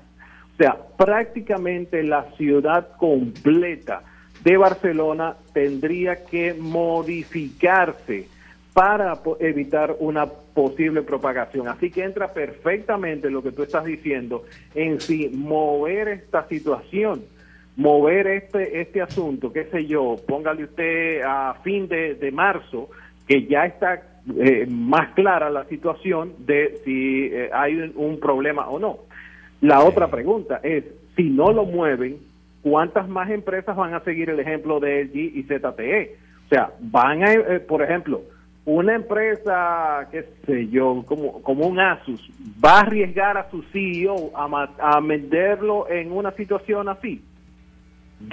o 0.54 0.56
sea, 0.56 0.76
prácticamente 0.96 2.02
la 2.04 2.30
ciudad 2.36 2.96
completa 2.96 4.02
de 4.44 4.56
Barcelona 4.56 5.34
tendría 5.52 6.24
que 6.24 6.54
modificarse 6.54 8.28
para 8.72 9.20
evitar 9.40 9.96
una 9.98 10.26
posible 10.54 11.02
propagación. 11.02 11.68
Así 11.68 11.90
que 11.90 12.04
entra 12.04 12.32
perfectamente 12.32 13.28
lo 13.28 13.42
que 13.42 13.52
tú 13.52 13.62
estás 13.64 13.84
diciendo 13.84 14.44
en 14.74 15.00
sí, 15.00 15.30
mover 15.34 16.08
esta 16.08 16.46
situación, 16.48 17.24
mover 17.76 18.28
este, 18.28 18.80
este 18.80 19.02
asunto, 19.02 19.52
qué 19.52 19.64
sé 19.64 19.84
yo, 19.84 20.16
póngale 20.26 20.64
usted 20.64 21.22
a 21.22 21.54
fin 21.64 21.88
de, 21.88 22.30
marzo, 22.32 22.88
que 23.26 23.46
ya 23.46 23.66
está 23.66 24.02
eh, 24.38 24.66
más 24.70 25.12
clara 25.14 25.50
la 25.50 25.64
situación 25.64 26.32
de 26.38 26.80
si 26.84 27.26
eh, 27.32 27.50
hay 27.52 27.92
un, 27.96 28.20
problema 28.20 28.68
o 28.68 28.78
no. 28.78 28.98
La 29.60 29.82
otra 29.82 30.08
pregunta 30.08 30.60
es, 30.62 30.84
si 31.16 31.24
no 31.24 31.52
lo 31.52 31.64
mueven, 31.64 32.18
¿cuántas 32.62 33.08
más 33.08 33.28
empresas 33.30 33.76
van 33.76 33.94
a 33.94 34.00
seguir 34.00 34.30
el 34.30 34.38
ejemplo 34.38 34.78
de 34.78 35.04
LG 35.04 35.16
y 35.16 35.42
ZTE? 35.42 36.16
O 36.46 36.48
sea, 36.48 36.70
van 36.80 37.22
a, 37.24 37.32
eh, 37.32 37.60
por 37.60 37.82
ejemplo, 37.82 38.22
una 38.66 38.94
empresa, 38.94 40.08
qué 40.10 40.24
sé 40.46 40.68
yo, 40.68 41.04
como, 41.06 41.42
como 41.42 41.66
un 41.66 41.78
Asus, 41.78 42.30
va 42.64 42.78
a 42.78 42.80
arriesgar 42.80 43.36
a 43.36 43.50
su 43.50 43.62
CEO 43.64 44.32
a, 44.34 44.68
a 44.78 45.00
venderlo 45.00 45.88
en 45.90 46.12
una 46.12 46.32
situación 46.32 46.88
así. 46.88 47.22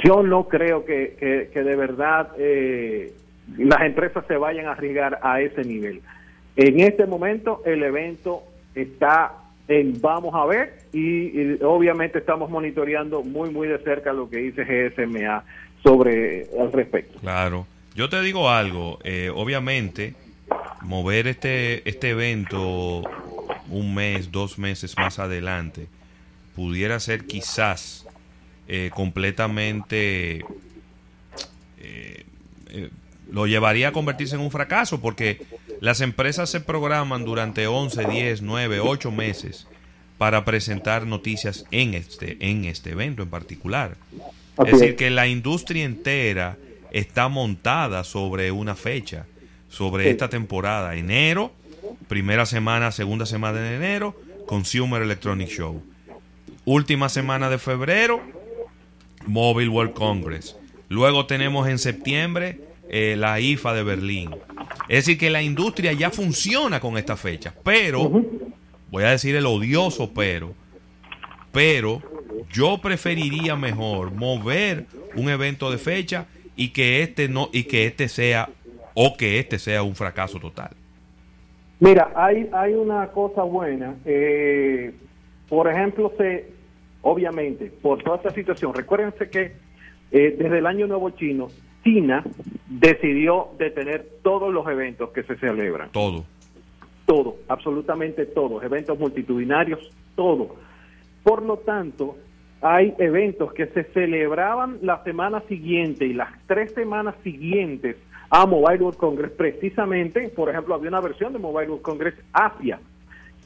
Yo 0.05 0.23
no 0.23 0.47
creo 0.47 0.85
que, 0.85 1.49
que, 1.51 1.63
de 1.63 1.75
verdad 1.75 2.29
eh, 2.37 3.13
las 3.57 3.81
empresas 3.81 4.23
se 4.27 4.37
vayan 4.37 4.67
a 4.67 4.71
arriesgar 4.71 5.19
a 5.21 5.41
ese 5.41 5.63
nivel. 5.63 6.01
En 6.55 6.79
este 6.79 7.05
momento 7.05 7.61
el 7.65 7.83
evento 7.83 8.43
está 8.73 9.33
en 9.67 9.99
vamos 9.99 10.33
a 10.33 10.45
ver 10.45 10.79
y, 10.93 11.41
y 11.41 11.59
obviamente 11.61 12.19
estamos 12.19 12.49
monitoreando 12.49 13.21
muy 13.23 13.49
muy 13.49 13.67
de 13.67 13.79
cerca 13.79 14.13
lo 14.13 14.29
que 14.29 14.37
dice 14.37 14.63
GSMA 14.63 15.43
sobre 15.83 16.47
al 16.57 16.71
respecto. 16.71 17.19
Claro. 17.19 17.65
Yo 17.93 18.07
te 18.07 18.21
digo 18.21 18.49
algo, 18.49 18.99
eh, 19.03 19.29
obviamente, 19.33 20.13
mover 20.81 21.27
este, 21.27 21.87
este 21.89 22.09
evento 22.09 23.03
un 23.69 23.93
mes, 23.93 24.31
dos 24.31 24.57
meses 24.57 24.95
más 24.97 25.19
adelante, 25.19 25.87
pudiera 26.55 26.99
ser 26.99 27.25
quizás 27.25 28.05
eh, 28.67 28.91
completamente... 28.93 30.45
eh, 31.79 32.25
eh, 32.69 32.89
lo 33.31 33.47
llevaría 33.47 33.89
a 33.89 33.91
convertirse 33.93 34.35
en 34.35 34.41
un 34.41 34.51
fracaso 34.51 34.99
porque 34.99 35.45
las 35.79 36.01
empresas 36.01 36.49
se 36.49 36.59
programan 36.59 37.23
durante 37.23 37.65
11, 37.65 38.05
10, 38.05 38.41
9, 38.41 38.79
8 38.81 39.11
meses 39.11 39.67
para 40.17 40.45
presentar 40.45 41.07
noticias 41.07 41.65
en 41.71 41.93
este, 41.93 42.37
en 42.41 42.65
este 42.65 42.91
evento 42.91 43.23
en 43.23 43.29
particular. 43.29 43.95
Es 44.65 44.73
decir, 44.73 44.95
que 44.95 45.09
la 45.09 45.27
industria 45.27 45.85
entera 45.85 46.57
está 46.91 47.29
montada 47.29 48.03
sobre 48.03 48.51
una 48.51 48.75
fecha, 48.75 49.25
sobre 49.71 50.03
Sí. 50.03 50.09
esta 50.11 50.29
temporada. 50.29 50.95
Enero, 50.95 51.51
primera 52.07 52.45
semana, 52.45 52.91
segunda 52.91 53.25
semana 53.25 53.59
de 53.59 53.75
enero, 53.75 54.15
Consumer 54.45 55.01
Electronic 55.01 55.49
Show. 55.49 55.81
Última 56.65 57.09
semana 57.09 57.49
de 57.49 57.57
febrero, 57.57 58.21
Mobile 59.25 59.69
World 59.69 59.93
Congress. 59.93 60.55
Luego 60.89 61.25
tenemos 61.25 61.67
en 61.67 61.79
septiembre 61.79 62.59
eh, 62.89 63.15
la 63.17 63.39
IFA 63.39 63.73
de 63.73 63.83
Berlín. 63.83 64.29
Es 64.89 65.05
decir, 65.05 65.17
que 65.17 65.29
la 65.29 65.41
industria 65.41 65.93
ya 65.93 66.11
funciona 66.11 66.79
con 66.81 66.97
esta 66.97 67.15
fecha. 67.15 67.53
Pero, 67.63 68.09
voy 68.91 69.03
a 69.05 69.11
decir 69.11 69.35
el 69.35 69.45
odioso 69.45 70.11
pero, 70.13 70.53
pero 71.53 72.01
yo 72.51 72.79
preferiría 72.81 73.55
mejor 73.55 74.11
mover 74.11 74.85
un 75.15 75.29
evento 75.29 75.71
de 75.71 75.77
fecha 75.77 76.25
y 76.57 76.69
que 76.69 77.01
este 77.01 77.29
no 77.29 77.49
y 77.53 77.63
que 77.63 77.85
este 77.85 78.09
sea 78.09 78.49
o 78.93 79.15
que 79.17 79.39
este 79.39 79.59
sea 79.59 79.83
un 79.83 79.95
fracaso 79.95 80.39
total. 80.39 80.71
Mira, 81.79 82.11
hay, 82.15 82.49
hay 82.53 82.73
una 82.73 83.07
cosa 83.07 83.43
buena. 83.43 83.95
eh, 84.05 84.93
por 85.49 85.67
ejemplo, 85.67 86.13
se, 86.17 86.49
obviamente, 87.01 87.71
por 87.81 88.01
toda 88.01 88.17
esta 88.17 88.29
situación, 88.29 88.73
recuérdense 88.73 89.29
que 89.29 89.51
eh, 90.11 90.35
desde 90.37 90.59
el 90.59 90.65
Año 90.65 90.87
Nuevo 90.87 91.09
Chino, 91.09 91.49
China 91.83 92.23
decidió 92.69 93.49
detener 93.57 94.07
todos 94.23 94.53
los 94.53 94.67
eventos 94.67 95.09
que 95.09 95.23
se 95.23 95.35
celebran. 95.37 95.89
Todo. 95.91 96.23
Todo, 97.05 97.35
absolutamente 97.49 98.25
todos, 98.27 98.63
eventos 98.63 98.97
multitudinarios, 98.97 99.91
todo. 100.15 100.55
Por 101.23 101.41
lo 101.41 101.57
tanto, 101.57 102.15
hay 102.61 102.93
eventos 102.99 103.51
que 103.53 103.67
se 103.67 103.83
celebraban 103.85 104.77
la 104.81 105.03
semana 105.03 105.41
siguiente 105.49 106.05
y 106.05 106.13
las 106.13 106.29
tres 106.47 106.73
semanas 106.73 107.15
siguientes 107.23 107.97
a 108.31 108.45
Mobile 108.45 108.81
World 108.81 108.97
Congress, 108.97 109.31
precisamente, 109.33 110.29
por 110.29 110.49
ejemplo, 110.49 110.73
había 110.73 110.89
una 110.89 111.01
versión 111.01 111.33
de 111.33 111.39
Mobile 111.39 111.69
World 111.69 111.83
Congress 111.83 112.15
Asia, 112.31 112.79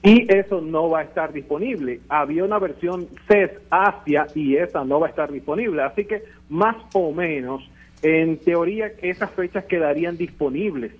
y 0.03 0.31
eso 0.31 0.61
no 0.61 0.89
va 0.89 0.99
a 0.99 1.03
estar 1.03 1.33
disponible. 1.33 1.99
Había 2.09 2.43
una 2.43 2.59
versión 2.59 3.07
CES 3.27 3.49
Asia 3.71 4.27
y 4.35 4.55
esa 4.55 4.85
no 4.85 4.99
va 4.99 5.07
a 5.07 5.09
estar 5.09 5.31
disponible. 5.31 5.81
Así 5.81 6.05
que 6.05 6.21
más 6.47 6.75
o 6.93 7.11
menos, 7.11 7.67
en 8.03 8.37
teoría, 8.37 8.91
esas 9.01 9.31
fechas 9.31 9.65
quedarían 9.65 10.15
disponibles 10.15 10.91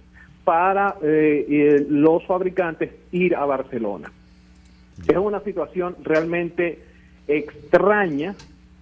para 0.44 0.96
eh, 1.04 1.46
eh, 1.48 1.86
los 1.88 2.26
fabricantes 2.26 2.92
ir 3.12 3.36
a 3.36 3.46
Barcelona. 3.46 4.12
Es 5.08 5.18
una 5.18 5.42
situación 5.42 5.96
realmente 6.02 6.80
extraña 7.28 8.34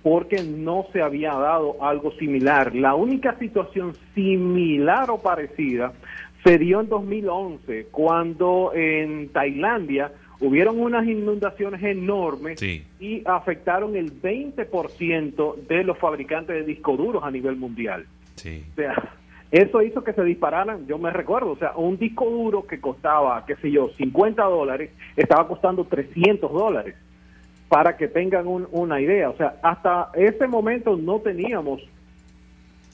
porque 0.03 0.43
no 0.43 0.85
se 0.91 1.01
había 1.01 1.33
dado 1.33 1.81
algo 1.81 2.11
similar. 2.13 2.75
La 2.75 2.93
única 2.93 3.37
situación 3.39 3.93
similar 4.13 5.09
o 5.09 5.19
parecida 5.21 5.93
se 6.43 6.57
dio 6.57 6.81
en 6.81 6.89
2011 6.89 7.87
cuando 7.89 8.71
en 8.75 9.29
Tailandia 9.29 10.11
hubieron 10.41 10.77
unas 10.79 11.07
inundaciones 11.07 11.81
enormes 11.81 12.59
Sí. 12.59 12.83
y 12.99 13.21
afectaron 13.25 13.95
el 13.95 14.11
20% 14.21 15.55
de 15.67 15.83
los 15.85 15.97
fabricantes 15.97 16.55
de 16.55 16.63
discos 16.63 16.97
duros 16.97 17.23
a 17.23 17.31
nivel 17.31 17.55
mundial. 17.55 18.05
Sí. 18.35 18.61
O 18.73 18.75
sea, 18.75 18.95
eso 19.51 19.81
hizo 19.83 20.03
que 20.03 20.11
se 20.13 20.23
dispararan, 20.23 20.85
yo 20.87 20.97
me 20.97 21.11
recuerdo, 21.11 21.51
o 21.51 21.55
sea, 21.57 21.73
un 21.77 21.97
disco 21.97 22.25
duro 22.29 22.65
que 22.67 22.81
costaba, 22.81 23.45
qué 23.45 23.55
sé 23.57 23.71
yo, 23.71 23.87
50 23.95 24.43
dólares, 24.43 24.91
estaba 25.15 25.47
costando 25.47 25.85
300 25.85 26.51
dólares, 26.51 26.95
para 27.73 27.97
que 27.97 28.07
tengan 28.07 28.45
un- 28.45 28.67
una 28.71 29.01
idea. 29.01 29.31
O 29.31 29.35
sea, 29.35 29.55
hasta 29.63 30.09
ese 30.13 30.45
momento 30.47 30.95
no 30.95 31.17
teníamos 31.21 31.81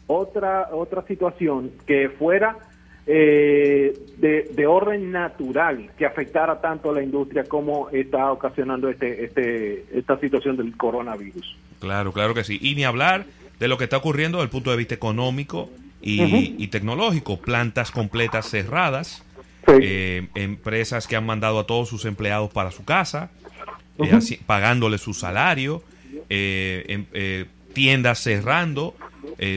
otra, 0.07 0.69
otra 0.71 1.01
situación 1.05 1.71
que 1.85 2.07
fuera 2.07 2.55
eh, 3.05 3.93
de, 4.19 4.49
de 4.53 4.67
orden 4.67 5.11
natural 5.11 5.89
que 5.97 6.05
afectara 6.05 6.61
tanto 6.61 6.91
a 6.91 6.93
la 6.93 7.03
industria 7.03 7.43
como 7.43 7.89
está 7.89 8.31
ocasionando 8.31 8.87
este, 8.87 9.25
este, 9.25 9.85
esta 9.93 10.17
situación 10.19 10.55
del 10.55 10.77
coronavirus. 10.77 11.57
Claro, 11.79 12.13
claro 12.13 12.33
que 12.33 12.45
sí. 12.45 12.57
Y 12.61 12.75
ni 12.75 12.85
hablar 12.85 13.25
de 13.59 13.67
lo 13.67 13.77
que 13.77 13.83
está 13.83 13.97
ocurriendo 13.97 14.37
desde 14.37 14.45
el 14.45 14.49
punto 14.51 14.71
de 14.71 14.77
vista 14.77 14.95
económico 14.95 15.69
y, 16.01 16.55
y 16.57 16.67
tecnológico. 16.69 17.37
Plantas 17.41 17.91
completas 17.91 18.49
cerradas, 18.49 19.25
Sí. 19.67 19.73
eh, 19.81 20.27
empresas 20.35 21.05
que 21.05 21.17
han 21.17 21.25
mandado 21.25 21.59
a 21.59 21.65
todos 21.67 21.89
sus 21.89 22.05
empleados 22.05 22.49
para 22.49 22.71
su 22.71 22.85
casa, 22.85 23.29
eh, 24.03 24.11
así- 24.13 24.39
pagándole 24.45 24.97
su 24.97 25.13
salario, 25.13 25.83
eh, 26.29 26.85
em- 26.87 27.05
eh, 27.13 27.45
tiendas 27.73 28.19
cerrando, 28.19 28.95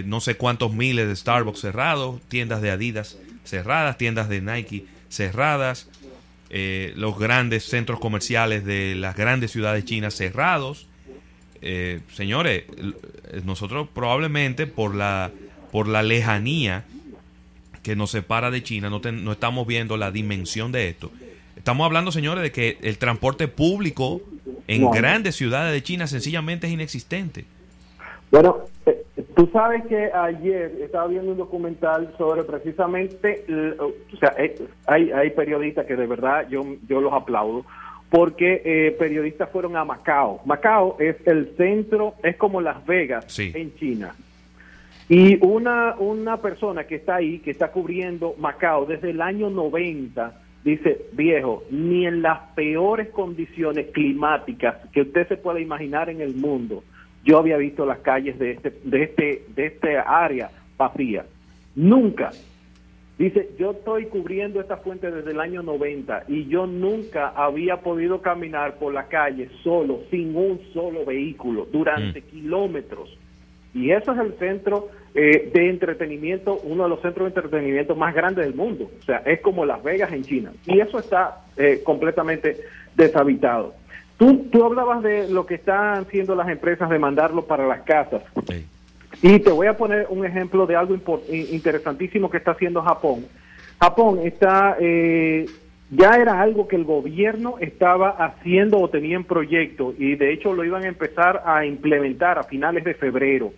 no 0.05 0.21
sé 0.21 0.37
cuántos 0.37 0.73
miles 0.73 1.09
de 1.09 1.17
Starbucks 1.17 1.61
cerrados, 1.61 2.21
tiendas 2.29 2.63
de 2.63 2.71
Adidas 2.71 3.19
cerradas, 3.45 3.99
tiendas 3.99 4.29
de 4.29 4.41
Nike 4.41 4.85
cerradas, 5.09 5.89
eh, 6.51 6.93
los 6.97 7.19
grandes 7.19 7.65
centros 7.65 7.99
comerciales 7.99 8.65
de 8.65 8.95
las 8.95 9.17
grandes 9.17 9.51
ciudades 9.51 9.85
chinas 9.85 10.15
cerrados. 10.15 10.87
Eh, 11.63 12.01
señores, 12.15 12.65
nosotros 13.45 13.89
probablemente 13.93 14.67
por 14.67 14.95
la 14.95 15.31
por 15.73 15.89
la 15.89 16.03
lejanía 16.03 16.85
que 17.83 17.97
nos 17.97 18.11
separa 18.11 18.51
de 18.51 18.63
China 18.63 18.91
no, 18.91 19.01
no 19.01 19.33
estamos 19.33 19.67
viendo 19.67 19.97
la 19.97 20.11
dimensión 20.13 20.71
de 20.71 20.89
esto. 20.91 21.11
Estamos 21.63 21.85
hablando, 21.87 22.11
señores, 22.11 22.43
de 22.43 22.51
que 22.51 22.77
el 22.83 22.99
transporte 22.99 23.47
público 23.47 24.21
en 24.67 24.83
No. 24.83 24.91
grandes 24.91 25.37
ciudades 25.37 25.73
de 25.73 25.81
China 25.81 26.09
sencillamente 26.09 26.67
es 26.67 26.73
inexistente. 26.73 27.45
Bueno, 28.33 28.63
eh, 28.85 29.05
tú 29.37 29.49
sabes 29.53 29.87
que 29.87 30.11
ayer 30.13 30.73
estaba 30.83 31.07
viendo 31.07 31.31
un 31.31 31.39
documental 31.39 32.13
sobre 32.19 32.43
precisamente, 32.43 33.45
o 33.79 33.93
sea, 34.19 34.35
eh, 34.39 34.57
hay, 34.89 35.13
hay 35.13 35.31
periodistas 35.31 35.87
que 35.87 35.95
de 35.95 36.05
verdad 36.09 36.49
yo, 36.51 36.63
yo 36.89 37.01
los 37.01 37.13
aplaudo, 37.13 37.65
porque 38.11 38.61
eh, 38.65 38.97
periodistas 38.99 39.49
fueron 39.51 39.77
a 39.77 39.85
Macao. 39.85 40.41
Macao 40.45 40.97
es 40.99 41.15
el 41.27 41.55
centro, 41.57 42.15
es 42.25 42.35
como 42.39 42.61
Las 42.61 42.85
Vegas 42.85 43.27
Sí. 43.29 43.53
en 43.55 43.73
China. 43.77 44.17
Y 45.09 45.39
una, 45.47 45.95
una 45.97 46.39
persona 46.39 46.83
que 46.89 46.97
está 46.97 47.15
ahí, 47.17 47.39
que 47.39 47.53
está 47.53 47.71
cubriendo 47.71 48.35
Macao 48.37 48.85
desde 48.85 49.11
el 49.11 49.21
año 49.23 49.49
90, 49.49 50.41
dice, 50.65 51.07
viejo, 51.13 51.65
ni 51.71 52.07
en 52.07 52.23
las 52.23 52.39
peores 52.55 53.09
condiciones 53.11 53.89
climáticas 53.93 54.77
que 54.93 55.03
usted 55.03 55.29
se 55.29 55.37
pueda 55.37 55.61
imaginar 55.61 56.09
en 56.09 56.21
el 56.21 56.35
mundo, 56.35 56.85
yo 57.25 57.39
había 57.39 57.57
visto 57.57 57.87
las 57.87 57.99
calles 57.99 58.39
de 58.39 58.53
este, 58.53 58.73
de 58.85 59.03
este, 59.03 59.45
de 59.55 59.67
este 59.67 59.99
área 59.99 60.51
vacías. 60.77 61.27
Nunca. 61.75 62.31
Dice, 63.19 63.51
yo 63.59 63.73
estoy 63.73 64.07
cubriendo 64.07 64.61
esta 64.61 64.79
fuente 64.79 65.11
desde 65.11 65.31
el 65.31 65.41
año 65.41 65.63
90 65.63 66.25
y 66.29 66.47
yo 66.47 66.67
nunca 66.67 67.29
había 67.29 67.81
podido 67.81 68.21
caminar 68.21 68.79
por 68.79 68.93
la 68.93 69.07
calle 69.07 69.49
solo, 69.63 70.01
sin 70.11 70.35
un 70.35 70.61
solo 70.73 71.05
vehículo, 71.05 71.69
durante 71.71 72.23
kilómetros. 72.23 73.17
Y 73.75 73.91
eso 73.91 74.13
es 74.13 74.19
el 74.19 74.33
centro 74.39 74.89
eh, 75.15 75.51
de 75.53 75.69
entretenimiento, 75.69 76.59
uno 76.65 76.85
de 76.85 76.89
los 76.89 77.01
centros 77.03 77.27
de 77.27 77.41
entretenimiento 77.41 77.95
más 77.95 78.15
grandes 78.15 78.45
del 78.45 78.55
mundo. 78.55 78.91
O 79.01 79.05
sea, 79.05 79.19
es 79.27 79.41
como 79.41 79.65
Las 79.65 79.83
Vegas 79.83 80.13
en 80.13 80.25
China. 80.25 80.53
Y 80.67 80.81
eso 80.81 80.99
está 80.99 81.43
eh, 81.57 81.83
completamente 81.85 82.59
deshabitado. 82.95 83.75
Tú, 84.17 84.47
tú 84.51 84.65
hablabas 84.65 85.03
de 85.03 85.29
lo 85.29 85.47
que 85.47 85.57
están 85.57 86.03
haciendo 86.03 86.35
las 86.35 86.49
empresas 86.49 86.89
de 86.89 86.99
mandarlo 86.99 87.45
para 87.45 87.67
las 87.67 87.83
casas. 87.83 88.23
Sí. 88.49 88.65
Y 89.21 89.39
te 89.41 89.51
voy 89.51 89.67
a 89.67 89.77
poner 89.77 90.07
un 90.09 90.25
ejemplo 90.25 90.67
de 90.67 90.77
algo 90.77 90.97
interesantísimo 91.29 92.31
que 92.31 92.39
está 92.39 92.53
haciendo 92.53 92.83
Japón. 92.83 93.27
Japón 93.81 94.21
está, 94.25 94.77
eh, 94.81 95.47
ya 95.91 96.17
era 96.17 96.41
algo 96.41 96.67
que 96.69 96.77
el 96.77 96.85
gobierno 96.85 97.57
estaba 97.61 98.11
haciendo 98.11 98.79
o 98.79 98.89
tenía 98.89 99.17
en 99.17 99.25
proyecto 99.25 99.95
y 99.99 100.15
de 100.15 100.33
hecho 100.33 100.55
lo 100.55 100.65
iban 100.65 100.85
a 100.85 100.89
empezar 100.89 101.43
a 101.45 101.67
implementar 101.67 102.39
a 102.39 102.45
finales 102.45 102.85
de 102.85 102.95
febrero. 102.95 103.53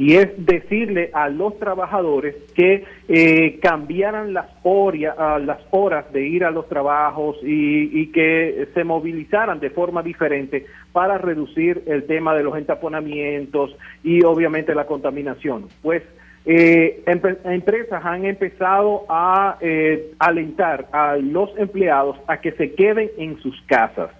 Y 0.00 0.16
es 0.16 0.30
decirle 0.46 1.10
a 1.12 1.28
los 1.28 1.58
trabajadores 1.58 2.34
que 2.54 2.84
eh, 3.06 3.58
cambiaran 3.60 4.32
las, 4.32 4.46
horas 4.62 6.10
de 6.10 6.26
ir 6.26 6.42
a 6.42 6.50
los 6.50 6.66
trabajos 6.70 7.36
y, 7.42 8.06
que 8.06 8.68
se 8.72 8.82
movilizaran 8.82 9.60
de 9.60 9.68
forma 9.68 10.02
diferente 10.02 10.64
para 10.92 11.18
reducir 11.18 11.82
el 11.86 12.04
tema 12.04 12.34
de 12.34 12.42
los 12.42 12.56
entaponamientos 12.56 13.76
y 14.02 14.24
obviamente 14.24 14.74
la 14.74 14.86
contaminación. 14.86 15.66
Pues 15.82 16.02
eh, 16.46 17.02
empresas 17.06 18.02
han 18.02 18.24
empezado 18.24 19.04
a 19.06 19.58
eh, 19.60 20.14
alentar 20.18 20.88
a 20.92 21.16
los 21.16 21.50
empleados 21.58 22.16
a 22.26 22.38
que 22.38 22.52
se 22.52 22.72
queden 22.72 23.10
en 23.18 23.38
sus 23.40 23.60
casas 23.66 24.12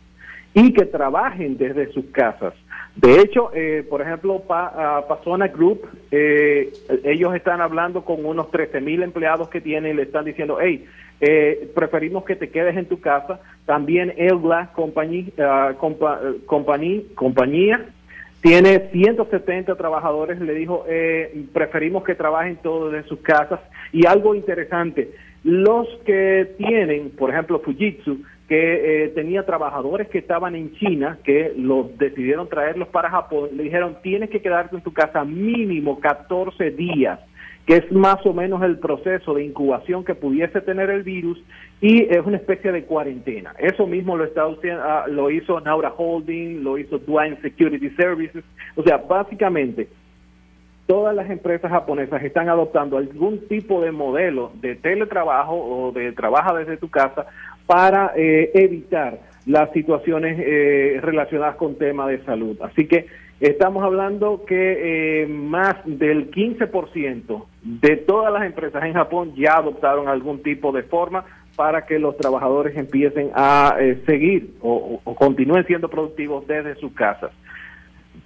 y 0.52 0.74
que 0.74 0.84
trabajen 0.84 1.56
desde 1.56 1.90
sus 1.92 2.04
casas. 2.10 2.52
De 2.96 3.20
hecho, 3.20 3.50
eh, 3.54 3.84
por 3.88 4.02
ejemplo, 4.02 4.40
pa, 4.40 5.06
Pasona 5.06 5.48
Group, 5.48 5.86
eh, 6.10 6.72
ellos 7.04 7.34
están 7.34 7.60
hablando 7.60 8.04
con 8.04 8.24
unos 8.24 8.50
13 8.50 8.80
mil 8.80 9.02
empleados 9.02 9.48
que 9.48 9.60
tienen 9.60 9.92
y 9.92 9.96
le 9.96 10.02
están 10.02 10.24
diciendo, 10.24 10.58
hey, 10.60 10.86
eh, 11.20 11.70
preferimos 11.74 12.24
que 12.24 12.36
te 12.36 12.50
quedes 12.50 12.76
en 12.76 12.86
tu 12.86 13.00
casa. 13.00 13.40
También 13.64 14.12
El 14.16 14.38
Glass 14.38 14.70
Company, 14.70 15.32
uh, 15.38 16.44
compañía 17.14 17.86
tiene 18.42 18.88
170 18.90 19.76
trabajadores, 19.76 20.40
le 20.40 20.54
dijo, 20.54 20.86
preferimos 21.52 22.04
que 22.04 22.14
trabajen 22.14 22.56
todos 22.56 22.94
en 22.94 23.04
sus 23.04 23.20
casas. 23.20 23.60
Y 23.92 24.06
algo 24.06 24.34
interesante, 24.34 25.10
los 25.44 25.86
que 26.06 26.54
tienen, 26.56 27.10
por 27.10 27.30
ejemplo, 27.30 27.60
Fujitsu, 27.60 28.22
que 28.50 29.04
eh, 29.04 29.08
tenía 29.10 29.46
trabajadores 29.46 30.08
que 30.08 30.18
estaban 30.18 30.56
en 30.56 30.72
China, 30.72 31.18
que 31.22 31.52
los 31.56 31.96
decidieron 31.98 32.48
traerlos 32.48 32.88
para 32.88 33.08
Japón, 33.08 33.50
le 33.54 33.62
dijeron, 33.62 33.98
tienes 34.02 34.28
que 34.28 34.42
quedarte 34.42 34.74
en 34.74 34.82
tu 34.82 34.92
casa 34.92 35.24
mínimo 35.24 36.00
14 36.00 36.72
días, 36.72 37.20
que 37.64 37.76
es 37.76 37.92
más 37.92 38.26
o 38.26 38.32
menos 38.32 38.60
el 38.64 38.80
proceso 38.80 39.34
de 39.34 39.44
incubación 39.44 40.04
que 40.04 40.16
pudiese 40.16 40.60
tener 40.62 40.90
el 40.90 41.04
virus, 41.04 41.40
y 41.80 42.12
es 42.12 42.26
una 42.26 42.38
especie 42.38 42.72
de 42.72 42.82
cuarentena. 42.86 43.54
Eso 43.56 43.86
mismo 43.86 44.16
lo, 44.16 44.24
está, 44.24 44.42
ah, 44.82 45.04
lo 45.08 45.30
hizo 45.30 45.60
Naura 45.60 45.94
Holding, 45.96 46.64
lo 46.64 46.76
hizo 46.76 46.98
Dwayne 46.98 47.40
Security 47.42 47.90
Services, 47.90 48.42
o 48.74 48.82
sea, 48.82 48.96
básicamente 48.96 49.86
todas 50.88 51.14
las 51.14 51.30
empresas 51.30 51.70
japonesas 51.70 52.20
están 52.24 52.48
adoptando 52.48 52.96
algún 52.96 53.46
tipo 53.46 53.80
de 53.80 53.92
modelo 53.92 54.50
de 54.56 54.74
teletrabajo 54.74 55.54
o 55.54 55.92
de 55.92 56.10
trabajo 56.10 56.56
desde 56.56 56.78
tu 56.78 56.90
casa 56.90 57.26
para 57.70 58.14
eh, 58.16 58.50
evitar 58.54 59.20
las 59.46 59.70
situaciones 59.70 60.36
eh, 60.44 60.98
relacionadas 61.00 61.54
con 61.54 61.78
temas 61.78 62.08
de 62.08 62.20
salud. 62.24 62.60
Así 62.62 62.88
que 62.88 63.06
estamos 63.38 63.84
hablando 63.84 64.44
que 64.44 65.22
eh, 65.22 65.26
más 65.28 65.76
del 65.84 66.32
15% 66.32 67.44
de 67.62 67.96
todas 67.98 68.32
las 68.32 68.42
empresas 68.42 68.82
en 68.82 68.94
Japón 68.94 69.34
ya 69.36 69.52
adoptaron 69.58 70.08
algún 70.08 70.42
tipo 70.42 70.72
de 70.72 70.82
forma 70.82 71.24
para 71.54 71.86
que 71.86 72.00
los 72.00 72.16
trabajadores 72.16 72.76
empiecen 72.76 73.30
a 73.34 73.76
seguir 74.04 74.54
o, 74.60 75.00
o 75.04 75.14
continúen 75.14 75.64
siendo 75.68 75.88
productivos 75.88 76.48
desde 76.48 76.74
sus 76.74 76.92
casas. 76.92 77.30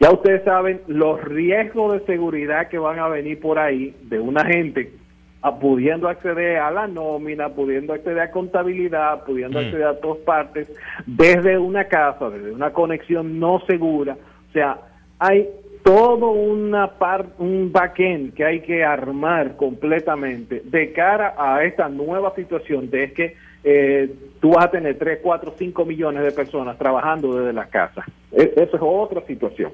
Ya 0.01 0.11
ustedes 0.11 0.43
saben 0.45 0.81
los 0.87 1.23
riesgos 1.23 1.93
de 1.93 2.07
seguridad 2.07 2.69
que 2.69 2.79
van 2.79 2.99
a 2.99 3.09
venir 3.09 3.41
por 3.41 3.59
ahí 3.59 3.95
de 4.05 4.21
una 4.21 4.47
gente 4.47 5.04
pudiendo 5.53 6.09
acceder 6.09 6.59
a 6.59 6.71
la 6.71 6.87
nómina, 6.87 7.51
pudiendo 7.51 7.93
acceder 7.93 8.21
a 8.21 8.31
contabilidad, 8.31 9.25
pudiendo 9.25 9.61
mm. 9.61 9.65
acceder 9.65 9.87
a 9.87 10.01
todas 10.01 10.19
partes, 10.19 10.73
desde 11.07 11.59
una 11.59 11.85
casa, 11.85 12.31
desde 12.31 12.53
una 12.53 12.73
conexión 12.73 13.39
no 13.39 13.61
segura. 13.67 14.17
O 14.49 14.53
sea, 14.53 14.79
hay 15.19 15.49
todo 15.85 16.31
una 16.31 16.93
par, 16.93 17.27
un 17.39 17.71
backend 17.71 18.33
que 18.33 18.45
hay 18.45 18.61
que 18.61 18.83
armar 18.83 19.57
completamente 19.57 20.63
de 20.65 20.93
cara 20.93 21.35
a 21.37 21.63
esta 21.63 21.91
nueva 21.91 22.35
situación 22.35 22.89
de 22.89 23.13
que 23.13 23.37
eh, 23.63 24.11
tú 24.41 24.53
vas 24.53 24.67
a 24.67 24.71
tener 24.71 24.99
3, 24.99 25.21
4, 25.23 25.55
5 25.59 25.85
millones 25.85 26.23
de 26.23 26.33
personas 26.33 26.79
trabajando 26.79 27.35
desde 27.35 27.53
la 27.53 27.67
casa. 27.67 28.05
E, 28.33 28.55
eso 28.57 28.77
es 28.77 28.83
otra 28.83 29.21
situación. 29.27 29.73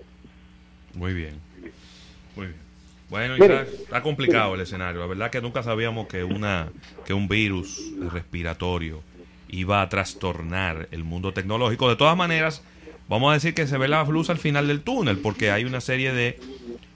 Muy 0.95 1.15
bien. 1.15 1.35
Muy 2.35 2.47
bien. 2.47 2.60
Bueno, 3.11 3.35
está, 3.35 4.03
complicado 4.03 4.55
el 4.55 4.61
escenario. 4.61 5.01
La 5.01 5.07
verdad 5.07 5.31
que 5.31 5.41
nunca 5.41 5.65
sabíamos 5.65 6.07
que, 6.07 6.23
una, 6.23 6.69
que 7.05 7.13
un 7.13 7.27
virus 7.27 7.83
respiratorio 8.13 9.03
iba 9.49 9.83
a 9.83 9.89
trastornar 9.89 10.89
el 10.93 11.03
mundo 11.03 11.33
tecnológico. 11.33 11.89
De 11.89 11.97
todas 11.97 12.17
maneras, 12.17 12.63
vamos 13.09 13.33
a 13.33 13.35
decir 13.35 13.53
que 13.53 13.67
se 13.67 13.77
ve 13.79 13.89
la 13.89 14.05
luz 14.05 14.31
al 14.31 14.39
final 14.39 14.69
del 14.69 14.83
túnel, 14.83 15.19
porque 15.19 15.51
hay 15.51 15.65
una 15.65 15.81
serie 15.81 16.13
de 16.13 16.39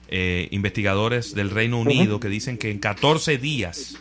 eh, 0.07 0.47
investigadores 0.51 1.35
del 1.35 1.49
Reino 1.49 1.79
Unido 1.79 2.21
que 2.21 2.29
dicen 2.29 2.57
que 2.57 2.71
en 2.71 2.79
14 2.79 3.37
días 3.37 3.97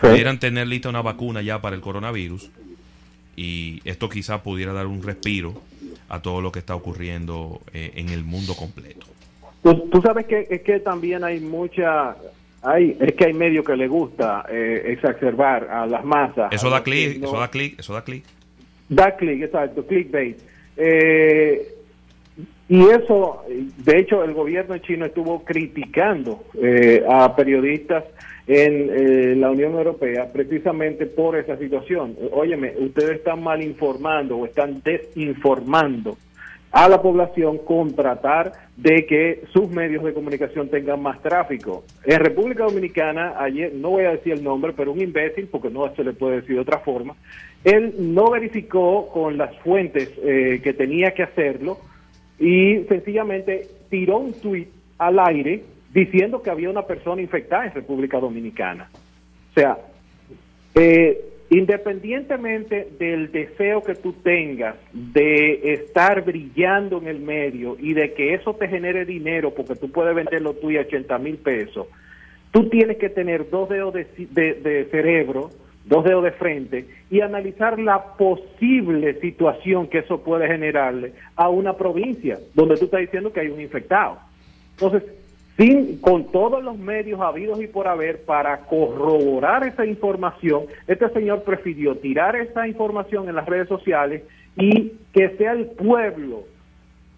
pudieran 0.00 0.38
tener 0.38 0.68
lista 0.68 0.88
una 0.88 1.02
vacuna 1.02 1.42
ya 1.42 1.60
para 1.60 1.74
el 1.74 1.82
coronavirus. 1.82 2.48
Y 3.34 3.80
esto 3.84 4.08
quizá 4.08 4.44
pudiera 4.44 4.72
dar 4.72 4.86
un 4.86 5.02
respiro 5.02 5.60
a 6.08 6.22
todo 6.22 6.40
lo 6.40 6.52
que 6.52 6.60
está 6.60 6.76
ocurriendo 6.76 7.60
eh, 7.72 7.90
en 7.96 8.10
el 8.10 8.22
mundo 8.22 8.54
completo. 8.54 9.15
Tú, 9.90 10.00
sabes 10.00 10.26
que 10.26 10.46
es 10.48 10.62
que 10.62 10.80
también 10.80 11.24
hay 11.24 11.40
mucha 11.40 12.16
hay, 12.62 12.96
es 13.00 13.14
que 13.14 13.26
hay 13.26 13.32
medio 13.32 13.64
que 13.64 13.76
le 13.76 13.88
gusta 13.88 14.44
eh, 14.48 14.82
exacerbar 14.86 15.68
a 15.70 15.86
las 15.86 16.04
masas. 16.04 16.52
Eso 16.52 16.70
da 16.70 16.82
clic, 16.82 17.22
eso 17.22 17.38
da 17.38 17.48
clic, 17.48 17.78
eso 17.78 17.94
da 17.94 18.02
clic. 18.02 18.24
Da 18.88 19.16
clic, 19.16 19.42
exacto, 19.42 19.84
clickbait. 19.86 20.38
Eh, 20.76 21.74
y 22.68 22.82
eso, 22.88 23.44
de 23.48 23.98
hecho, 23.98 24.24
el 24.24 24.34
gobierno 24.34 24.76
chino 24.78 25.06
estuvo 25.06 25.44
criticando 25.44 26.44
eh, 26.60 27.04
a 27.08 27.34
periodistas 27.34 28.04
en 28.46 28.90
eh, 28.90 29.36
la 29.36 29.50
Unión 29.50 29.74
Europea 29.74 30.30
precisamente 30.32 31.06
por 31.06 31.36
esa 31.36 31.56
situación. 31.56 32.16
Óyeme, 32.32 32.74
ustedes 32.78 33.18
están 33.18 33.42
mal 33.42 33.62
informando 33.62 34.36
o 34.36 34.46
están 34.46 34.82
desinformando 34.84 36.16
a 36.72 36.88
la 36.88 37.00
población 37.00 37.58
con 37.58 37.94
tratar 37.94 38.52
de 38.76 39.06
que 39.06 39.44
sus 39.52 39.68
medios 39.70 40.04
de 40.04 40.12
comunicación 40.12 40.68
tengan 40.68 41.00
más 41.00 41.22
tráfico. 41.22 41.84
En 42.04 42.18
República 42.20 42.64
Dominicana, 42.64 43.34
ayer, 43.38 43.72
no 43.74 43.90
voy 43.90 44.04
a 44.04 44.10
decir 44.10 44.34
el 44.34 44.44
nombre, 44.44 44.72
pero 44.76 44.92
un 44.92 45.00
imbécil, 45.00 45.48
porque 45.48 45.70
no 45.70 45.94
se 45.94 46.04
le 46.04 46.12
puede 46.12 46.40
decir 46.40 46.56
de 46.56 46.62
otra 46.62 46.80
forma, 46.80 47.14
él 47.64 47.94
no 47.98 48.30
verificó 48.30 49.08
con 49.08 49.38
las 49.38 49.56
fuentes 49.58 50.10
eh, 50.22 50.60
que 50.62 50.72
tenía 50.72 51.12
que 51.12 51.22
hacerlo 51.22 51.78
y 52.38 52.80
sencillamente 52.88 53.66
tiró 53.88 54.18
un 54.18 54.34
tuit 54.34 54.68
al 54.98 55.18
aire 55.18 55.62
diciendo 55.92 56.42
que 56.42 56.50
había 56.50 56.68
una 56.68 56.82
persona 56.82 57.22
infectada 57.22 57.64
en 57.66 57.72
República 57.72 58.20
Dominicana. 58.20 58.90
O 59.50 59.54
sea, 59.54 59.78
eh, 60.74 61.18
Independientemente 61.48 62.88
del 62.98 63.30
deseo 63.30 63.80
que 63.82 63.94
tú 63.94 64.14
tengas 64.14 64.74
de 64.92 65.74
estar 65.74 66.24
brillando 66.24 66.98
en 66.98 67.06
el 67.06 67.20
medio 67.20 67.76
y 67.78 67.94
de 67.94 68.14
que 68.14 68.34
eso 68.34 68.54
te 68.54 68.66
genere 68.66 69.04
dinero, 69.04 69.54
porque 69.54 69.76
tú 69.76 69.92
puedes 69.92 70.14
venderlo 70.14 70.54
tú 70.54 70.72
y 70.72 70.78
80 70.78 71.18
mil 71.18 71.36
pesos, 71.36 71.86
tú 72.50 72.68
tienes 72.68 72.96
que 72.96 73.10
tener 73.10 73.48
dos 73.48 73.68
dedos 73.68 73.94
de, 73.94 74.06
de, 74.32 74.88
cerebro, 74.90 75.50
dos 75.84 76.04
dedos 76.04 76.24
de 76.24 76.32
frente 76.32 76.86
y 77.10 77.20
analizar 77.20 77.78
la 77.78 78.16
posible 78.16 79.20
situación 79.20 79.86
que 79.86 79.98
eso 79.98 80.24
puede 80.24 80.48
generarle 80.48 81.12
a 81.36 81.48
una 81.48 81.74
provincia 81.76 82.40
donde 82.54 82.76
tú 82.76 82.86
estás 82.86 83.02
diciendo 83.02 83.32
que 83.32 83.38
hay 83.38 83.48
un 83.48 83.60
infectado. 83.60 84.18
Entonces, 84.72 85.04
sin, 85.56 85.98
con 86.00 86.30
todos 86.30 86.62
los 86.62 86.76
medios 86.78 87.20
habidos 87.20 87.60
y 87.62 87.66
por 87.66 87.88
haber 87.88 88.24
para 88.24 88.58
corroborar 88.60 89.66
esa 89.66 89.86
información, 89.86 90.64
este 90.86 91.08
señor 91.10 91.42
prefirió 91.44 91.96
tirar 91.96 92.36
esa 92.36 92.68
información 92.68 93.28
en 93.28 93.36
las 93.36 93.46
redes 93.46 93.68
sociales 93.68 94.22
y 94.56 94.92
que 95.12 95.30
sea 95.36 95.52
el 95.52 95.66
pueblo 95.66 96.44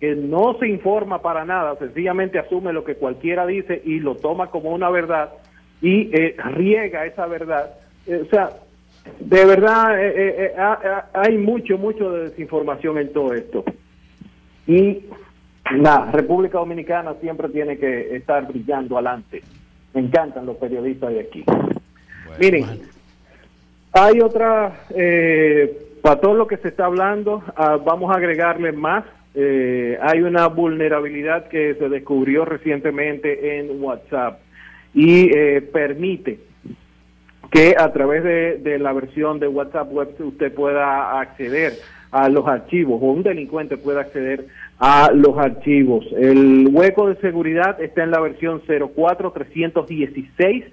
que 0.01 0.15
no 0.15 0.57
se 0.61 0.69
informa 0.69 1.21
para 1.21 1.45
nada, 1.45 1.77
sencillamente 1.77 2.39
asume 2.39 2.73
lo 2.73 2.85
que 2.85 2.95
cualquiera 2.95 3.45
dice 3.47 3.83
y 3.85 3.99
lo 3.99 4.15
toma 4.15 4.49
como 4.49 4.71
una 4.71 4.89
verdad 4.91 5.31
y 5.83 6.11
eh, 6.17 6.37
riega 6.39 7.07
esa 7.07 7.27
verdad. 7.27 7.75
Eh, 8.07 8.23
o 8.25 8.31
sea, 8.31 8.51
de 9.19 9.45
verdad 9.45 9.97
eh, 10.01 10.55
hay 11.13 11.37
mucho, 11.39 11.77
mucho 11.79 12.13
de 12.13 12.29
desinformación 12.29 12.99
en 12.99 13.13
todo 13.13 13.35
esto. 13.35 13.65
Y 14.69 15.03
la 15.77 16.11
República 16.11 16.59
Dominicana 16.59 17.15
siempre 17.21 17.49
tiene 17.49 17.79
que 17.79 18.17
estar 18.17 18.47
brillando 18.47 18.97
adelante. 18.97 19.43
Me 19.95 20.01
encantan 20.01 20.47
los 20.47 20.57
periodistas 20.57 21.11
de 21.11 21.21
aquí. 21.21 21.45
Miren, 22.39 22.83
hay 23.93 24.21
otra, 24.21 24.87
eh, 24.91 25.99
para 26.03 26.21
todo 26.21 26.35
lo 26.35 26.47
que 26.47 26.57
se 26.59 26.69
está 26.69 26.87
hablando, 26.87 27.43
ah, 27.57 27.79
vamos 27.85 28.11
a 28.11 28.19
agregarle 28.19 28.73
más. 28.73 29.05
Eh, 29.35 29.99
hay 30.01 30.23
una 30.23 30.47
vulnerabilidad 30.47 31.49
que 31.49 31.75
se 31.75 31.89
descubrió 31.89 32.45
recientemente 32.45 33.59
en 33.59 33.83
WhatsApp 33.83 34.41
y 34.95 35.31
eh, 35.37 35.61
permite 35.61 36.41
que 37.51 37.75
a 37.79 37.93
través 37.93 38.25
de, 38.25 38.59
de, 38.59 38.79
la 38.79 38.93
versión 38.93 39.39
de 39.39 39.49
WhatsApp 39.49 39.93
Web 39.93 40.15
usted 40.19 40.53
pueda 40.53 41.21
acceder 41.21 41.75
a 42.11 42.29
los 42.29 42.47
archivos 42.47 43.01
o 43.03 43.07
un 43.07 43.23
delincuente 43.23 43.77
puede 43.77 44.01
acceder 44.01 44.47
a 44.79 45.11
los 45.13 45.37
archivos. 45.39 46.07
El 46.17 46.69
hueco 46.71 47.09
de 47.09 47.17
seguridad 47.17 47.81
está 47.81 48.05
en 48.05 48.13
la 48.13 48.21
versión 48.21 48.63
04316 48.67 50.65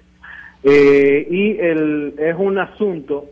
eh, 0.62 1.26
y 1.30 1.58
el, 1.58 2.14
es 2.18 2.36
un 2.38 2.58
asunto 2.58 3.26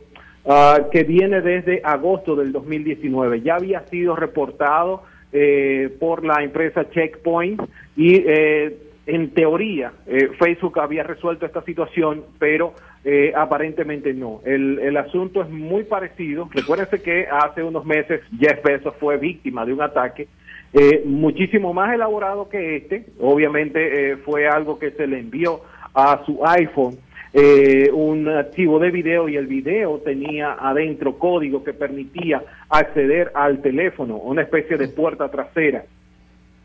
ah, 0.46 0.88
que 0.90 1.04
viene 1.04 1.40
desde 1.40 1.80
agosto 1.84 2.34
del 2.34 2.52
2019. 2.52 3.42
Ya 3.42 3.54
había 3.56 3.87
sido 3.87 4.16
reportado 4.16 5.04
eh, 5.32 5.94
por 6.00 6.24
la 6.24 6.42
empresa 6.42 6.90
Checkpoint 6.90 7.60
y 7.96 8.16
eh, 8.26 8.76
en 9.06 9.30
teoría 9.30 9.92
eh, 10.06 10.30
Facebook 10.38 10.80
había 10.80 11.02
resuelto 11.02 11.46
esta 11.46 11.62
situación, 11.62 12.24
pero 12.38 12.74
eh, 13.04 13.32
aparentemente 13.37 14.14
no. 14.14 14.40
El, 14.44 14.78
el 14.78 14.96
asunto 14.96 15.42
es 15.42 15.50
muy 15.50 15.84
parecido. 15.84 16.48
Recuérdense 16.52 17.02
que 17.02 17.26
hace 17.30 17.62
unos 17.62 17.84
meses 17.84 18.22
Jeff 18.38 18.62
Bezos 18.64 18.94
fue 18.98 19.18
víctima 19.18 19.64
de 19.64 19.72
un 19.72 19.82
ataque 19.82 20.26
eh, 20.74 21.02
muchísimo 21.06 21.72
más 21.72 21.94
elaborado 21.94 22.48
que 22.48 22.76
este. 22.76 23.06
Obviamente 23.20 24.10
eh, 24.10 24.16
fue 24.16 24.48
algo 24.48 24.78
que 24.78 24.90
se 24.90 25.06
le 25.06 25.20
envió 25.20 25.60
a 25.94 26.24
su 26.26 26.44
iPhone 26.44 26.98
eh, 27.37 27.90
un 27.92 28.28
archivo 28.28 28.78
de 28.78 28.92
video 28.92 29.28
y 29.28 29.37
el 29.37 29.48
video 29.48 29.98
tenía 29.98 30.52
adentro 30.52 31.18
código 31.18 31.64
que 31.64 31.72
permitía 31.72 32.42
acceder 32.68 33.32
al 33.34 33.60
teléfono, 33.60 34.16
una 34.18 34.42
especie 34.42 34.76
de 34.76 34.87
puerta 34.87 35.28
trasera. 35.28 35.84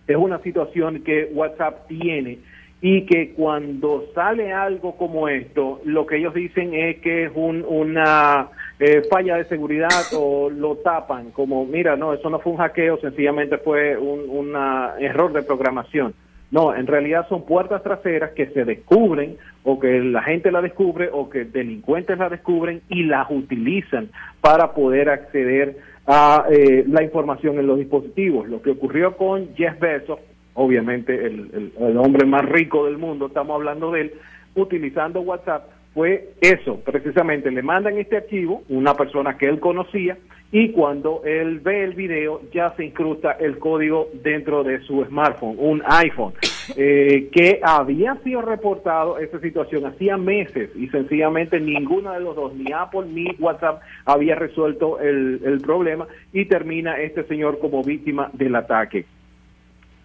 Es 0.07 0.15
una 0.15 0.39
situación 0.39 1.03
que 1.03 1.29
WhatsApp 1.33 1.87
tiene 1.87 2.37
y 2.81 3.05
que 3.07 3.31
cuando 3.33 4.05
sale 4.13 4.53
algo 4.53 4.95
como 4.95 5.27
esto, 5.27 5.81
lo 5.85 6.05
que 6.05 6.17
ellos 6.17 6.35
dicen 6.35 6.75
es 6.75 6.99
que 6.99 7.25
es 7.25 7.31
un, 7.33 7.65
una 7.67 8.49
eh, 8.79 9.01
falla 9.09 9.35
de 9.37 9.45
seguridad 9.45 9.89
o 10.13 10.49
lo 10.49 10.77
tapan 10.77 11.31
como, 11.31 11.65
mira, 11.65 11.95
no, 11.95 12.13
eso 12.13 12.29
no 12.29 12.39
fue 12.39 12.53
un 12.53 12.59
hackeo, 12.59 12.97
sencillamente 12.99 13.57
fue 13.57 13.97
un 13.97 14.55
error 14.99 15.33
de 15.33 15.43
programación. 15.43 16.13
No, 16.51 16.73
en 16.73 16.87
realidad 16.87 17.27
son 17.29 17.45
puertas 17.45 17.83
traseras 17.83 18.31
que 18.31 18.47
se 18.47 18.65
descubren 18.65 19.37
o 19.63 19.79
que 19.79 19.99
la 19.99 20.23
gente 20.23 20.51
la 20.51 20.61
descubre 20.61 21.09
o 21.11 21.29
que 21.29 21.45
delincuentes 21.45 22.17
la 22.17 22.29
descubren 22.29 22.81
y 22.89 23.03
las 23.03 23.27
utilizan 23.29 24.09
para 24.41 24.73
poder 24.73 25.09
acceder 25.09 25.77
a 26.07 26.45
eh, 26.49 26.85
la 26.87 27.03
información 27.03 27.59
en 27.59 27.67
los 27.67 27.77
dispositivos. 27.77 28.49
Lo 28.49 28.63
que 28.63 28.71
ocurrió 28.71 29.15
con 29.15 29.53
Jeff 29.55 29.79
Bezos, 29.79 30.19
obviamente 30.55 31.23
el, 31.23 31.71
el 31.79 31.97
hombre 31.97 32.25
más 32.25 32.43
rico 32.45 32.85
del 32.85 32.97
mundo, 32.97 33.27
estamos 33.27 33.55
hablando 33.55 33.91
de 33.91 34.01
él, 34.01 34.13
utilizando 34.55 35.21
WhatsApp, 35.21 35.69
fue 35.93 36.29
eso, 36.41 36.79
precisamente 36.81 37.51
le 37.51 37.63
mandan 37.63 37.97
este 37.97 38.17
archivo, 38.17 38.63
una 38.69 38.93
persona 38.93 39.37
que 39.37 39.47
él 39.47 39.59
conocía, 39.59 40.17
y 40.51 40.71
cuando 40.71 41.21
él 41.25 41.59
ve 41.59 41.83
el 41.83 41.93
video 41.93 42.41
ya 42.51 42.73
se 42.75 42.85
incrusta 42.85 43.33
el 43.33 43.59
código 43.59 44.09
dentro 44.23 44.63
de 44.63 44.81
su 44.81 45.03
smartphone, 45.05 45.55
un 45.59 45.83
iPhone, 45.85 46.33
eh, 46.75 47.29
que 47.31 47.59
había 47.63 48.15
sido 48.23 48.41
reportado 48.41 49.19
esta 49.19 49.39
situación 49.39 49.85
hacía 49.85 50.17
meses 50.17 50.71
y 50.75 50.87
sencillamente 50.87 51.59
ninguno 51.59 52.13
de 52.13 52.19
los 52.19 52.35
dos, 52.35 52.53
ni 52.55 52.71
Apple 52.71 53.07
ni 53.11 53.35
WhatsApp, 53.39 53.81
había 54.05 54.35
resuelto 54.35 54.99
el, 54.99 55.41
el 55.43 55.59
problema 55.61 56.07
y 56.33 56.45
termina 56.45 56.99
este 56.99 57.23
señor 57.25 57.59
como 57.59 57.83
víctima 57.83 58.29
del 58.33 58.55
ataque. 58.55 59.05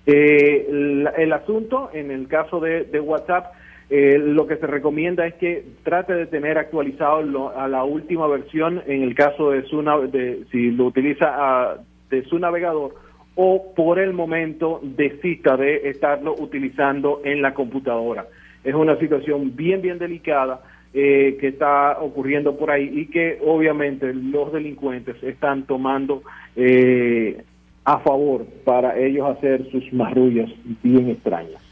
Eh, 0.06 0.66
el, 0.68 1.08
el, 1.16 1.32
asunto, 1.32 1.88
en 1.94 2.10
el 2.10 2.28
caso 2.28 2.60
de, 2.60 2.84
de 2.84 3.00
WhatsApp, 3.00 3.54
eh, 3.90 4.18
lo 4.18 4.46
que 4.46 4.56
se 4.56 4.66
recomienda 4.66 5.26
es 5.26 5.34
que 5.34 5.64
trate 5.82 6.14
de 6.14 6.26
tener 6.26 6.58
actualizado 6.58 7.22
lo, 7.22 7.58
a 7.58 7.68
la 7.68 7.84
última 7.84 8.26
versión 8.26 8.82
en 8.86 9.02
el 9.02 9.14
caso 9.14 9.50
de 9.50 9.62
su 9.64 9.82
de, 10.10 10.44
si 10.50 10.70
lo 10.70 10.86
utiliza 10.86 11.26
a, 11.34 11.76
de 12.10 12.24
su 12.24 12.38
navegador 12.38 12.94
o 13.34 13.74
por 13.74 13.98
el 13.98 14.12
momento 14.12 14.80
desista 14.82 15.56
de 15.56 15.88
estarlo 15.88 16.34
utilizando 16.38 17.20
en 17.24 17.42
la 17.42 17.52
computadora. 17.52 18.26
Es 18.62 18.74
una 18.74 18.96
situación 18.98 19.54
bien, 19.54 19.82
bien 19.82 19.98
delicada 19.98 20.62
eh, 20.94 21.36
que 21.40 21.48
está 21.48 21.98
ocurriendo 22.00 22.56
por 22.56 22.70
ahí 22.70 22.88
y 22.94 23.06
que 23.06 23.38
obviamente 23.44 24.14
los 24.14 24.52
delincuentes 24.52 25.22
están 25.22 25.64
tomando 25.64 26.22
eh, 26.56 27.42
a 27.84 27.98
favor 27.98 28.46
para 28.64 28.96
ellos 28.98 29.28
hacer 29.36 29.68
sus 29.70 29.92
marrullas 29.92 30.48
bien 30.82 31.10
extrañas. 31.10 31.63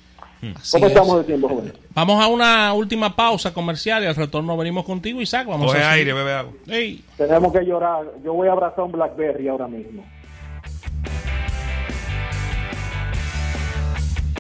Así 0.57 0.73
¿Cómo 0.73 0.87
es. 0.87 0.93
estamos 0.93 1.19
de 1.19 1.25
tiempo, 1.25 1.49
jóvenes? 1.49 1.73
Vamos 1.95 2.23
a 2.23 2.27
una 2.27 2.73
última 2.73 3.15
pausa 3.15 3.55
comercial 3.55 4.03
y 4.03 4.07
al 4.07 4.17
retorno 4.17 4.57
venimos 4.57 4.85
contigo, 4.85 5.21
Isaac. 5.21 5.47
Vamos 5.47 5.69
Coge 5.69 5.83
a 5.83 5.93
aire, 5.93 6.13
bebe 6.13 6.33
agua. 6.33 6.53
Hey. 6.67 7.05
Tenemos 7.17 7.53
que 7.53 7.65
llorar. 7.65 8.05
Yo 8.25 8.33
voy 8.35 8.49
a 8.49 8.53
abrazar 8.53 8.85
un 8.85 8.93
Blackberry 8.93 9.47
ahora 9.49 9.69
mismo. 9.69 10.05